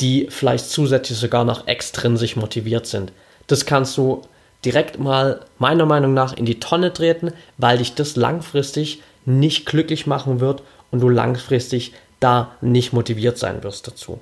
die 0.00 0.26
vielleicht 0.30 0.68
zusätzlich 0.70 1.18
sogar 1.18 1.44
noch 1.44 1.68
extrinsisch 1.68 2.34
motiviert 2.34 2.86
sind. 2.86 3.12
Das 3.46 3.66
kannst 3.66 3.96
du 3.96 4.22
direkt 4.64 4.98
mal 4.98 5.44
meiner 5.58 5.86
Meinung 5.86 6.14
nach 6.14 6.32
in 6.32 6.46
die 6.46 6.58
Tonne 6.58 6.92
treten, 6.92 7.32
weil 7.58 7.78
dich 7.78 7.94
das 7.94 8.16
langfristig 8.16 9.02
nicht 9.26 9.66
glücklich 9.66 10.06
machen 10.06 10.40
wird 10.40 10.62
und 10.90 11.00
du 11.00 11.08
langfristig 11.08 11.92
da 12.20 12.52
nicht 12.62 12.92
motiviert 12.92 13.38
sein 13.38 13.62
wirst 13.62 13.86
dazu. 13.86 14.18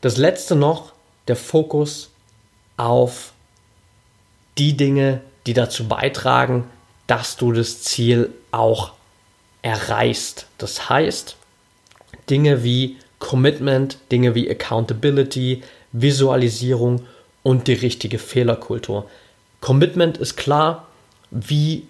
Das 0.00 0.16
letzte 0.16 0.54
noch, 0.54 0.92
der 1.28 1.36
Fokus 1.36 2.10
auf 2.76 3.32
die 4.60 4.76
Dinge, 4.76 5.22
die 5.46 5.54
dazu 5.54 5.88
beitragen, 5.88 6.64
dass 7.06 7.36
du 7.36 7.50
das 7.50 7.82
Ziel 7.82 8.30
auch 8.52 8.92
erreichst. 9.62 10.46
Das 10.58 10.88
heißt, 10.88 11.36
Dinge 12.28 12.62
wie 12.62 12.98
Commitment, 13.18 13.98
Dinge 14.12 14.34
wie 14.34 14.48
Accountability, 14.48 15.62
Visualisierung 15.92 17.06
und 17.42 17.66
die 17.68 17.72
richtige 17.72 18.18
Fehlerkultur. 18.18 19.08
Commitment 19.60 20.18
ist 20.18 20.36
klar, 20.36 20.86
wie 21.30 21.86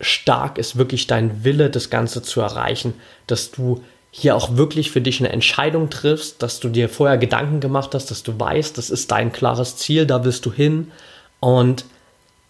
stark 0.00 0.58
ist 0.58 0.76
wirklich 0.76 1.06
dein 1.06 1.44
Wille, 1.44 1.70
das 1.70 1.90
Ganze 1.90 2.22
zu 2.22 2.40
erreichen, 2.40 2.94
dass 3.26 3.50
du 3.50 3.82
hier 4.10 4.34
auch 4.34 4.56
wirklich 4.56 4.90
für 4.90 5.00
dich 5.00 5.20
eine 5.20 5.28
Entscheidung 5.28 5.90
triffst, 5.90 6.42
dass 6.42 6.60
du 6.60 6.68
dir 6.68 6.88
vorher 6.88 7.18
Gedanken 7.18 7.60
gemacht 7.60 7.94
hast, 7.94 8.10
dass 8.10 8.22
du 8.22 8.38
weißt, 8.40 8.76
das 8.76 8.90
ist 8.90 9.10
dein 9.10 9.32
klares 9.32 9.76
Ziel, 9.76 10.06
da 10.06 10.24
willst 10.24 10.46
du 10.46 10.52
hin 10.52 10.90
und 11.38 11.84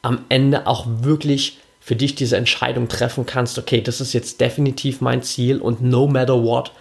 am 0.03 0.25
Ende 0.29 0.67
auch 0.67 0.87
wirklich 0.87 1.59
für 1.81 1.97
dich 1.97 2.15
diese 2.15 2.37
Entscheidung 2.37 2.89
treffen 2.89 3.27
kannst, 3.27 3.59
okay, 3.59 3.81
das 3.81 4.01
ist 4.01 4.13
jetzt 4.13 4.41
definitiv 4.41 5.01
mein 5.01 5.23
Ziel 5.23 5.61
und 5.61 5.83
no 5.83 6.07
matter 6.07 6.43
what, 6.43 6.73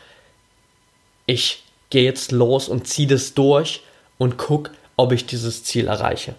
ich 1.25 1.63
gehe 1.89 2.03
jetzt 2.03 2.31
los 2.31 2.69
und 2.69 2.87
ziehe 2.87 3.07
das 3.07 3.33
durch 3.33 3.81
und 4.17 4.37
guck, 4.37 4.71
ob 4.97 5.11
ich 5.11 5.25
dieses 5.25 5.63
Ziel 5.63 5.87
erreiche. 5.87 6.35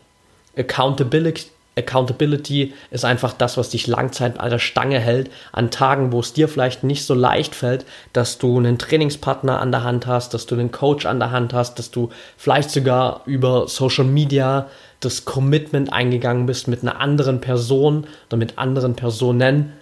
Accountability, 0.56 1.46
Accountability 1.76 2.74
ist 2.90 3.04
einfach 3.04 3.33
das, 3.33 3.56
was 3.56 3.70
dich 3.70 3.87
langzeit 3.87 4.40
an 4.40 4.50
der 4.50 4.59
Stange 4.59 4.98
hält, 4.98 5.30
an 5.52 5.70
Tagen, 5.70 6.12
wo 6.12 6.20
es 6.20 6.33
dir 6.33 6.48
vielleicht 6.48 6.83
nicht 6.85 7.04
so 7.04 7.14
leicht 7.14 7.54
fällt, 7.54 7.87
dass 8.12 8.38
du 8.38 8.59
einen 8.59 8.78
Trainingspartner 8.78 9.61
an 9.61 9.70
der 9.70 9.85
Hand 9.85 10.06
hast, 10.06 10.35
dass 10.35 10.46
du 10.46 10.56
einen 10.56 10.72
Coach 10.72 11.06
an 11.06 11.20
der 11.20 11.30
Hand 11.30 11.54
hast, 11.54 11.78
dass 11.78 11.90
du 11.90 12.11
vielleicht 12.37 12.70
sogar 12.70 13.22
über 13.24 13.68
Social 13.68 14.04
Media 14.04 14.68
das 14.98 15.24
Commitment 15.24 15.92
eingegangen 15.92 16.46
bist 16.46 16.68
mit 16.68 16.83
einer 16.83 17.00
anderen 17.00 17.40
Person 17.40 18.06
oder 18.28 18.37
mit 18.37 18.59
anderen 18.59 18.96
Personen, 18.96 19.72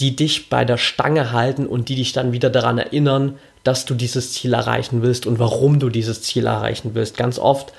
die 0.00 0.16
dich 0.16 0.48
bei 0.48 0.64
der 0.64 0.78
Stange 0.78 1.32
halten 1.32 1.66
und 1.66 1.88
die 1.88 1.96
dich 1.96 2.12
dann 2.12 2.32
wieder 2.32 2.50
daran 2.50 2.78
erinnern, 2.78 3.38
dass 3.64 3.84
du 3.84 3.94
dieses 3.94 4.32
Ziel 4.32 4.54
erreichen 4.54 5.02
willst 5.02 5.26
und 5.26 5.38
warum 5.38 5.78
du 5.78 5.88
dieses 5.88 6.22
Ziel 6.22 6.46
erreichen 6.46 6.90
willst. 6.94 7.16
Ganz 7.16 7.38
oft 7.38 7.72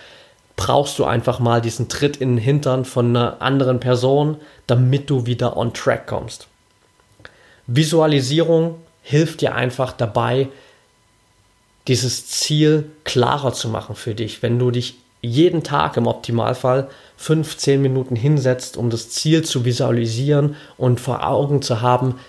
brauchst 0.56 1.00
du 1.00 1.06
einfach 1.06 1.40
mal 1.40 1.62
diesen 1.62 1.90
Tritt 1.90 2.18
in 2.18 2.36
den 2.36 2.44
Hintern 2.44 2.86
von 2.86 3.10
einer 3.10 3.42
anderen 3.42 3.80
Person, 3.80 4.38
damit 4.68 5.10
du 5.10 5.26
wieder 5.26 5.58
on 5.58 5.74
track 5.74 6.08
kommst. 6.08 6.48
Visualisierung 7.68 8.76
hilft 9.02 9.42
dir 9.42 9.56
einfach 9.56 9.92
dabei, 9.92 10.50
dieses 11.88 12.28
Ziel 12.28 12.90
klarer 13.04 13.54
zu 13.54 13.70
machen 13.70 13.96
für 13.96 14.16
dich. 14.16 14.42
Wenn 14.42 14.58
du 14.58 14.72
dich 14.72 14.96
jeden 15.22 15.64
Tag 15.64 15.98
im 15.98 16.08
Optimalfall 16.08 16.90
15 17.18 17.82
Minuten 17.82 18.16
hinsetzt, 18.16 18.78
um 18.78 18.90
das 18.90 19.10
Ziel 19.10 19.44
zu 19.44 19.66
visualisieren 19.66 20.56
und 20.78 21.00
vor 21.00 21.28
Augen 21.28 21.62
zu 21.62 21.82
haben, 21.82 22.20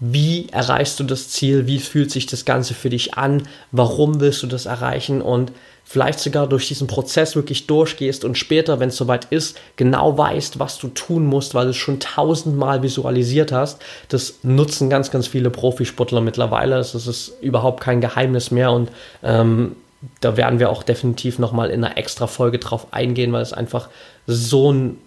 wie 0.00 0.48
erreichst 0.50 0.98
du 0.98 1.04
das 1.04 1.28
Ziel, 1.28 1.66
wie 1.66 1.78
fühlt 1.78 2.10
sich 2.10 2.26
das 2.26 2.44
Ganze 2.44 2.74
für 2.74 2.90
dich 2.90 3.14
an, 3.14 3.46
warum 3.70 4.20
willst 4.20 4.42
du 4.42 4.46
das 4.46 4.66
erreichen 4.66 5.20
und 5.20 5.52
vielleicht 5.84 6.20
sogar 6.20 6.46
durch 6.46 6.68
diesen 6.68 6.86
Prozess 6.86 7.34
wirklich 7.34 7.66
durchgehst 7.66 8.24
und 8.24 8.38
später, 8.38 8.80
wenn 8.80 8.90
es 8.90 8.96
soweit 8.96 9.26
ist, 9.26 9.58
genau 9.76 10.16
weißt, 10.16 10.58
was 10.58 10.78
du 10.78 10.88
tun 10.88 11.26
musst, 11.26 11.54
weil 11.54 11.64
du 11.64 11.70
es 11.70 11.76
schon 11.76 11.98
tausendmal 12.00 12.82
visualisiert 12.82 13.50
hast. 13.50 13.82
Das 14.08 14.34
nutzen 14.42 14.88
ganz, 14.88 15.10
ganz 15.10 15.26
viele 15.26 15.50
Profisportler 15.50 16.20
mittlerweile. 16.20 16.76
Das 16.76 16.94
ist 16.94 17.32
überhaupt 17.40 17.80
kein 17.80 18.00
Geheimnis 18.00 18.50
mehr 18.52 18.70
und 18.70 18.90
ähm, 19.22 19.74
da 20.20 20.36
werden 20.36 20.60
wir 20.60 20.70
auch 20.70 20.82
definitiv 20.82 21.38
nochmal 21.38 21.70
in 21.70 21.84
einer 21.84 21.98
extra 21.98 22.26
Folge 22.26 22.58
drauf 22.58 22.92
eingehen, 22.92 23.32
weil 23.32 23.42
es 23.42 23.52
einfach 23.52 23.88
so 24.26 24.72
ein 24.72 24.98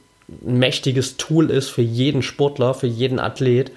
mächtiges 0.42 1.18
Tool 1.18 1.50
ist 1.50 1.70
für 1.70 1.82
jeden 1.82 2.22
Sportler, 2.22 2.74
für 2.74 2.88
jeden 2.88 3.20
Athlet. 3.20 3.72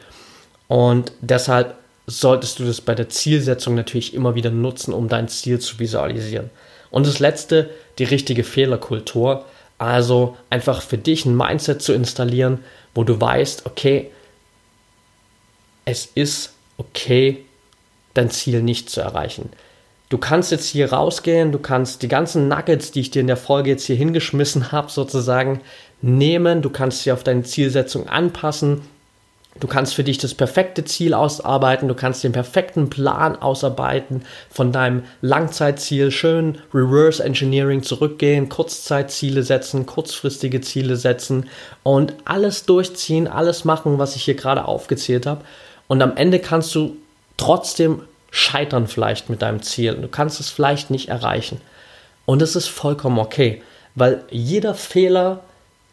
Und 0.69 1.13
deshalb 1.21 1.77
solltest 2.07 2.59
du 2.59 2.65
das 2.65 2.81
bei 2.81 2.95
der 2.95 3.09
Zielsetzung 3.09 3.75
natürlich 3.75 4.15
immer 4.15 4.35
wieder 4.35 4.51
nutzen, 4.51 4.95
um 4.95 5.09
dein 5.09 5.29
Ziel 5.29 5.59
zu 5.59 5.79
visualisieren. 5.79 6.51
Und 6.91 7.07
das 7.07 7.19
letzte, 7.19 7.71
die 7.99 8.05
richtige 8.05 8.45
Fehlerkultur. 8.45 9.45
Also 9.79 10.37
einfach 10.49 10.81
für 10.81 10.97
dich 10.97 11.27
ein 11.27 11.37
Mindset 11.37 11.83
zu 11.83 11.93
installieren, 11.93 12.65
wo 12.95 13.05
du 13.05 13.21
weißt, 13.21 13.67
okay, 13.67 14.11
es 15.85 16.07
ist 16.15 16.55
okay, 16.79 17.45
dein 18.15 18.31
Ziel 18.31 18.63
nicht 18.63 18.89
zu 18.89 19.03
erreichen. 19.03 19.51
Du 20.09 20.17
kannst 20.17 20.51
jetzt 20.51 20.67
hier 20.67 20.93
rausgehen, 20.93 21.53
du 21.53 21.59
kannst 21.59 22.03
die 22.03 22.09
ganzen 22.09 22.49
Nuggets, 22.49 22.91
die 22.93 23.01
ich 23.01 23.11
dir 23.11 23.21
in 23.21 23.27
der 23.27 23.37
Folge 23.37 23.71
jetzt 23.71 23.85
hier 23.85 23.97
hingeschmissen 23.97 24.73
habe, 24.73 24.91
sozusagen 24.91 25.61
nehmen, 26.01 26.63
du 26.63 26.71
kannst 26.71 27.03
sie 27.03 27.13
auf 27.13 27.25
deine 27.25 27.43
Zielsetzung 27.43 28.09
anpassen 28.09 28.83
Du 29.61 29.67
kannst 29.67 29.95
für 29.95 30.05
dich 30.05 30.19
das 30.19 30.35
perfekte 30.35 30.85
Ziel 30.85 31.15
ausarbeiten, 31.15 31.89
du 31.89 31.95
kannst 31.95 32.23
den 32.23 32.33
perfekten 32.33 32.91
Plan 32.91 33.37
ausarbeiten 33.37 34.23
von 34.51 34.71
deinem 34.71 35.05
Langzeitziel, 35.23 36.11
schön 36.11 36.59
Reverse 36.75 37.25
Engineering 37.25 37.83
zurückgehen, 37.83 38.49
Kurzzeitziele 38.49 39.43
setzen, 39.43 39.87
kurzfristige 39.87 40.61
Ziele 40.61 40.97
setzen 40.97 41.49
und 41.83 42.15
alles 42.25 42.67
durchziehen, 42.67 43.29
alles 43.29 43.65
machen, 43.65 43.99
was 43.99 44.17
ich 44.17 44.25
hier 44.25 44.35
gerade 44.35 44.67
aufgezählt 44.67 45.27
habe. 45.27 45.43
Und 45.89 46.03
am 46.03 46.17
Ende 46.17 46.39
kannst 46.39 46.75
du 46.75 46.97
trotzdem 47.37 48.03
scheitern 48.31 48.87
vielleicht 48.87 49.31
mit 49.31 49.41
deinem 49.41 49.63
Ziel. 49.63 49.95
Du 49.95 50.09
kannst 50.09 50.41
es 50.41 50.51
vielleicht 50.51 50.91
nicht 50.91 51.09
erreichen. 51.09 51.61
Und 52.27 52.43
es 52.43 52.57
ist 52.57 52.69
vollkommen 52.69 53.19
okay, 53.19 53.63
weil 53.95 54.25
jeder 54.31 54.75
Fehler, 54.75 55.41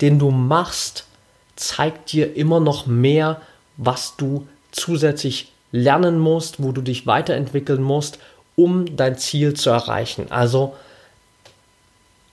den 0.01 0.19
du 0.19 0.31
machst, 0.31 1.05
zeigt 1.55 2.11
dir 2.11 2.35
immer 2.35 2.59
noch 2.59 2.87
mehr 2.87 3.39
was 3.77 4.15
du 4.17 4.47
zusätzlich 4.71 5.51
lernen 5.71 6.19
musst, 6.19 6.61
wo 6.61 6.71
du 6.71 6.81
dich 6.81 7.07
weiterentwickeln 7.07 7.81
musst, 7.81 8.19
um 8.55 8.95
dein 8.95 9.17
Ziel 9.17 9.53
zu 9.55 9.69
erreichen. 9.71 10.27
Also 10.29 10.75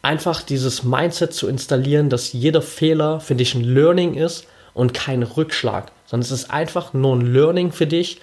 einfach 0.03 0.43
dieses 0.43 0.83
Mindset 0.83 1.33
zu 1.35 1.49
installieren, 1.49 2.11
dass 2.11 2.33
jeder 2.33 2.63
Fehler 2.63 3.21
für 3.21 3.35
dich 3.35 3.55
ein 3.55 3.65
Learning 3.65 4.15
ist 4.15 4.47
und 4.75 4.95
kein 4.95 5.23
Rückschlag, 5.23 5.91
sondern 6.07 6.25
es 6.25 6.31
ist 6.31 6.51
einfach 6.51 6.93
nur 6.93 7.17
ein 7.17 7.33
Learning 7.33 7.73
für 7.73 7.87
dich, 7.87 8.21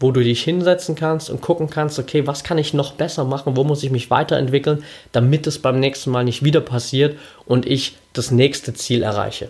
wo 0.00 0.12
du 0.12 0.22
dich 0.22 0.42
hinsetzen 0.44 0.94
kannst 0.94 1.28
und 1.28 1.40
gucken 1.40 1.70
kannst, 1.70 1.98
okay, 1.98 2.26
was 2.26 2.44
kann 2.44 2.58
ich 2.58 2.72
noch 2.72 2.92
besser 2.92 3.24
machen, 3.24 3.56
wo 3.56 3.64
muss 3.64 3.82
ich 3.82 3.90
mich 3.90 4.10
weiterentwickeln, 4.10 4.84
damit 5.12 5.46
es 5.46 5.58
beim 5.58 5.80
nächsten 5.80 6.10
Mal 6.10 6.24
nicht 6.24 6.44
wieder 6.44 6.60
passiert 6.60 7.18
und 7.46 7.66
ich 7.66 7.96
das 8.12 8.30
nächste 8.30 8.74
Ziel 8.74 9.02
erreiche. 9.02 9.48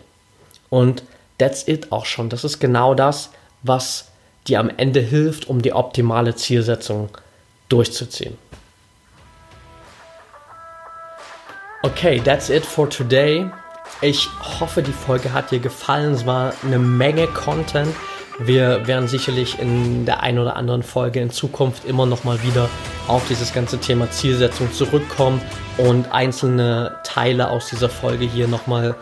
Und 0.71 1.03
that's 1.39 1.67
it 1.67 1.93
auch 1.93 2.05
schon. 2.05 2.29
Das 2.29 2.45
ist 2.45 2.59
genau 2.59 2.95
das, 2.95 3.31
was 3.63 4.11
dir 4.47 4.61
am 4.61 4.71
Ende 4.77 5.01
hilft, 5.01 5.49
um 5.49 5.63
die 5.63 5.73
optimale 5.73 6.35
Zielsetzung 6.35 7.09
durchzuziehen. 7.69 8.37
Okay, 11.83 12.21
that's 12.21 12.51
it 12.51 12.67
for 12.67 12.91
today. 12.91 13.49
Ich 14.01 14.29
hoffe, 14.61 14.83
die 14.83 14.93
Folge 14.93 15.33
hat 15.33 15.51
dir 15.51 15.61
gefallen. 15.61 16.13
Es 16.15 16.27
war 16.27 16.53
eine 16.65 16.79
Menge 16.79 17.27
Content. 17.29 17.95
Wir 18.41 18.87
werden 18.87 19.09
sicherlich 19.09 19.59
in 19.59 20.07
der 20.07 20.23
einen 20.23 20.39
oder 20.39 20.57
anderen 20.57 20.83
Folge 20.83 21.21
in 21.21 21.31
Zukunft 21.31 21.85
immer 21.85 22.07
noch 22.07 22.23
mal 22.23 22.41
wieder 22.43 22.69
auf 23.09 23.27
dieses 23.29 23.53
ganze 23.53 23.79
Thema 23.79 24.11
Zielsetzung 24.11 24.73
zurückkommen 24.73 25.41
und 25.77 26.13
einzelne 26.13 26.97
Teile 27.03 27.49
aus 27.51 27.69
dieser 27.69 27.89
Folge 27.89 28.25
hier 28.25 28.47
noch 28.47 28.69
mal 28.69 28.95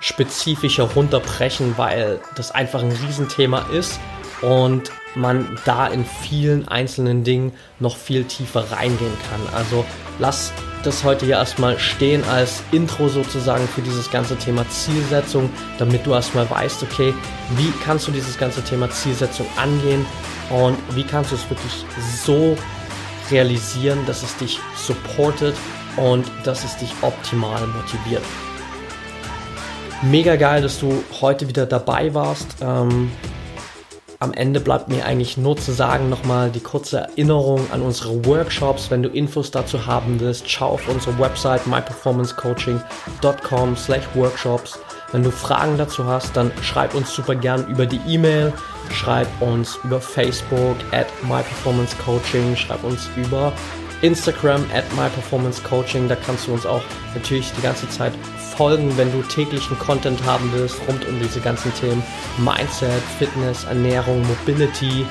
spezifischer 0.00 0.84
runterbrechen, 0.84 1.74
weil 1.76 2.20
das 2.34 2.50
einfach 2.50 2.82
ein 2.82 2.92
Riesenthema 2.92 3.66
ist 3.72 3.98
und 4.42 4.90
man 5.14 5.58
da 5.64 5.86
in 5.86 6.04
vielen 6.04 6.68
einzelnen 6.68 7.24
Dingen 7.24 7.52
noch 7.80 7.96
viel 7.96 8.24
tiefer 8.24 8.70
reingehen 8.70 9.16
kann. 9.30 9.54
Also 9.54 9.84
lass 10.18 10.52
das 10.82 11.02
heute 11.04 11.26
hier 11.26 11.36
erstmal 11.36 11.78
stehen 11.78 12.22
als 12.24 12.62
Intro 12.70 13.08
sozusagen 13.08 13.66
für 13.66 13.82
dieses 13.82 14.10
ganze 14.10 14.36
Thema 14.36 14.68
Zielsetzung, 14.68 15.50
damit 15.78 16.06
du 16.06 16.12
erstmal 16.12 16.48
weißt, 16.48 16.82
okay, 16.82 17.14
wie 17.56 17.72
kannst 17.84 18.06
du 18.06 18.12
dieses 18.12 18.38
ganze 18.38 18.62
Thema 18.62 18.90
Zielsetzung 18.90 19.46
angehen 19.56 20.04
und 20.50 20.76
wie 20.94 21.02
kannst 21.02 21.32
du 21.32 21.36
es 21.36 21.48
wirklich 21.50 21.84
so 22.24 22.56
realisieren, 23.30 23.98
dass 24.06 24.22
es 24.22 24.36
dich 24.36 24.60
supportet 24.76 25.56
und 25.96 26.30
dass 26.44 26.62
es 26.62 26.76
dich 26.76 26.92
optimal 27.02 27.66
motiviert. 27.66 28.22
Mega 30.02 30.36
geil, 30.36 30.62
dass 30.62 30.78
du 30.78 31.02
heute 31.20 31.48
wieder 31.48 31.64
dabei 31.64 32.12
warst. 32.12 32.56
Ähm, 32.60 33.10
am 34.18 34.32
Ende 34.32 34.60
bleibt 34.60 34.88
mir 34.88 35.04
eigentlich 35.04 35.36
nur 35.36 35.56
zu 35.56 35.72
sagen, 35.72 36.08
nochmal 36.08 36.50
die 36.50 36.60
kurze 36.60 37.00
Erinnerung 37.00 37.60
an 37.70 37.82
unsere 37.82 38.24
Workshops. 38.24 38.90
Wenn 38.90 39.02
du 39.02 39.08
Infos 39.08 39.50
dazu 39.50 39.86
haben 39.86 40.20
willst, 40.20 40.48
schau 40.50 40.68
auf 40.68 40.88
unsere 40.88 41.18
Website 41.18 41.66
myperformancecoaching.com 41.66 43.76
slash 43.76 44.04
workshops. 44.14 44.78
Wenn 45.12 45.22
du 45.22 45.30
Fragen 45.30 45.78
dazu 45.78 46.04
hast, 46.04 46.36
dann 46.36 46.50
schreib 46.62 46.94
uns 46.94 47.14
super 47.14 47.34
gern 47.34 47.66
über 47.68 47.86
die 47.86 48.00
E-Mail, 48.06 48.52
schreib 48.90 49.28
uns 49.40 49.78
über 49.84 50.00
Facebook 50.00 50.76
at 50.92 51.06
myperformancecoaching, 51.22 52.56
schreib 52.56 52.84
uns 52.84 53.08
über 53.16 53.52
Instagram 54.02 54.62
at 54.74 54.84
myperformancecoaching. 54.94 56.08
Da 56.08 56.16
kannst 56.16 56.48
du 56.48 56.52
uns 56.52 56.66
auch 56.66 56.82
natürlich 57.14 57.50
die 57.52 57.62
ganze 57.62 57.88
Zeit 57.88 58.12
folgen, 58.56 58.96
wenn 58.96 59.12
du 59.12 59.22
täglichen 59.22 59.78
Content 59.78 60.24
haben 60.24 60.50
willst 60.54 60.80
rund 60.88 61.06
um 61.06 61.18
diese 61.20 61.40
ganzen 61.40 61.72
Themen 61.74 62.02
Mindset, 62.38 63.02
Fitness, 63.18 63.64
Ernährung, 63.64 64.22
Mobility. 64.26 65.06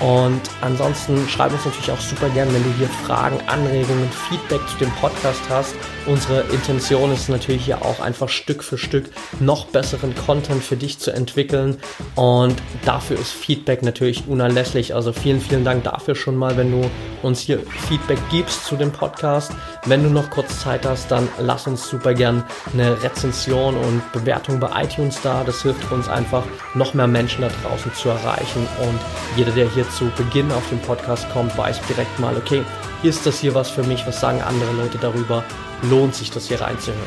Und 0.00 0.40
ansonsten 0.60 1.28
schreib 1.28 1.52
uns 1.52 1.64
natürlich 1.64 1.92
auch 1.92 2.00
super 2.00 2.28
gern, 2.30 2.52
wenn 2.52 2.64
du 2.64 2.72
hier 2.78 2.88
Fragen, 3.06 3.38
Anregungen, 3.46 4.10
Feedback 4.28 4.60
zu 4.68 4.76
dem 4.78 4.90
Podcast 4.92 5.42
hast. 5.48 5.76
Unsere 6.04 6.40
Intention 6.52 7.12
ist 7.12 7.28
natürlich 7.28 7.64
hier 7.64 7.82
auch 7.82 8.00
einfach 8.00 8.28
Stück 8.28 8.64
für 8.64 8.76
Stück 8.76 9.04
noch 9.38 9.66
besseren 9.66 10.14
Content 10.16 10.62
für 10.62 10.76
dich 10.76 10.98
zu 10.98 11.12
entwickeln. 11.12 11.78
Und 12.16 12.56
dafür 12.84 13.18
ist 13.20 13.30
Feedback 13.30 13.82
natürlich 13.82 14.24
unerlässlich. 14.26 14.96
Also 14.96 15.12
vielen, 15.12 15.40
vielen 15.40 15.64
Dank 15.64 15.84
dafür 15.84 16.16
schon 16.16 16.36
mal, 16.36 16.56
wenn 16.56 16.72
du 16.72 16.90
uns 17.22 17.40
hier 17.40 17.60
Feedback 17.88 18.18
gibst 18.32 18.64
zu 18.64 18.74
dem 18.74 18.90
Podcast. 18.90 19.52
Wenn 19.86 20.02
du 20.02 20.10
noch 20.10 20.28
kurz 20.30 20.60
Zeit 20.60 20.84
hast, 20.84 21.08
dann 21.10 21.28
lass 21.38 21.68
uns 21.68 21.88
super 21.88 22.14
gern 22.14 22.42
eine 22.72 23.00
Rezension 23.00 23.76
und 23.76 24.02
Bewertung 24.12 24.58
bei 24.58 24.82
iTunes 24.82 25.20
da. 25.22 25.44
Das 25.44 25.62
hilft 25.62 25.90
uns 25.92 26.08
einfach, 26.08 26.42
noch 26.74 26.94
mehr 26.94 27.06
Menschen 27.06 27.42
da 27.42 27.50
draußen 27.62 27.94
zu 27.94 28.08
erreichen. 28.08 28.66
Und 28.80 28.98
jeder, 29.36 29.52
der 29.52 29.70
hier 29.70 29.88
zu 29.90 30.10
Beginn 30.16 30.50
auf 30.50 30.68
den 30.68 30.80
Podcast 30.80 31.30
kommt, 31.32 31.56
weiß 31.56 31.80
direkt 31.88 32.18
mal, 32.18 32.36
okay, 32.36 32.64
ist 33.04 33.24
das 33.24 33.38
hier 33.38 33.54
was 33.54 33.70
für 33.70 33.84
mich? 33.84 34.04
Was 34.06 34.20
sagen 34.20 34.42
andere 34.42 34.72
Leute 34.72 34.98
darüber? 34.98 35.44
Lohnt 35.82 36.14
sich 36.14 36.30
das 36.30 36.48
hier 36.48 36.60
reinzuhören? 36.60 37.02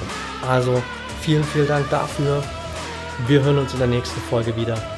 Also 0.47 0.81
vielen, 1.21 1.43
vielen 1.43 1.67
Dank 1.67 1.89
dafür. 1.89 2.43
Wir 3.27 3.41
hören 3.41 3.59
uns 3.59 3.73
in 3.73 3.79
der 3.79 3.88
nächsten 3.88 4.19
Folge 4.21 4.55
wieder. 4.55 4.94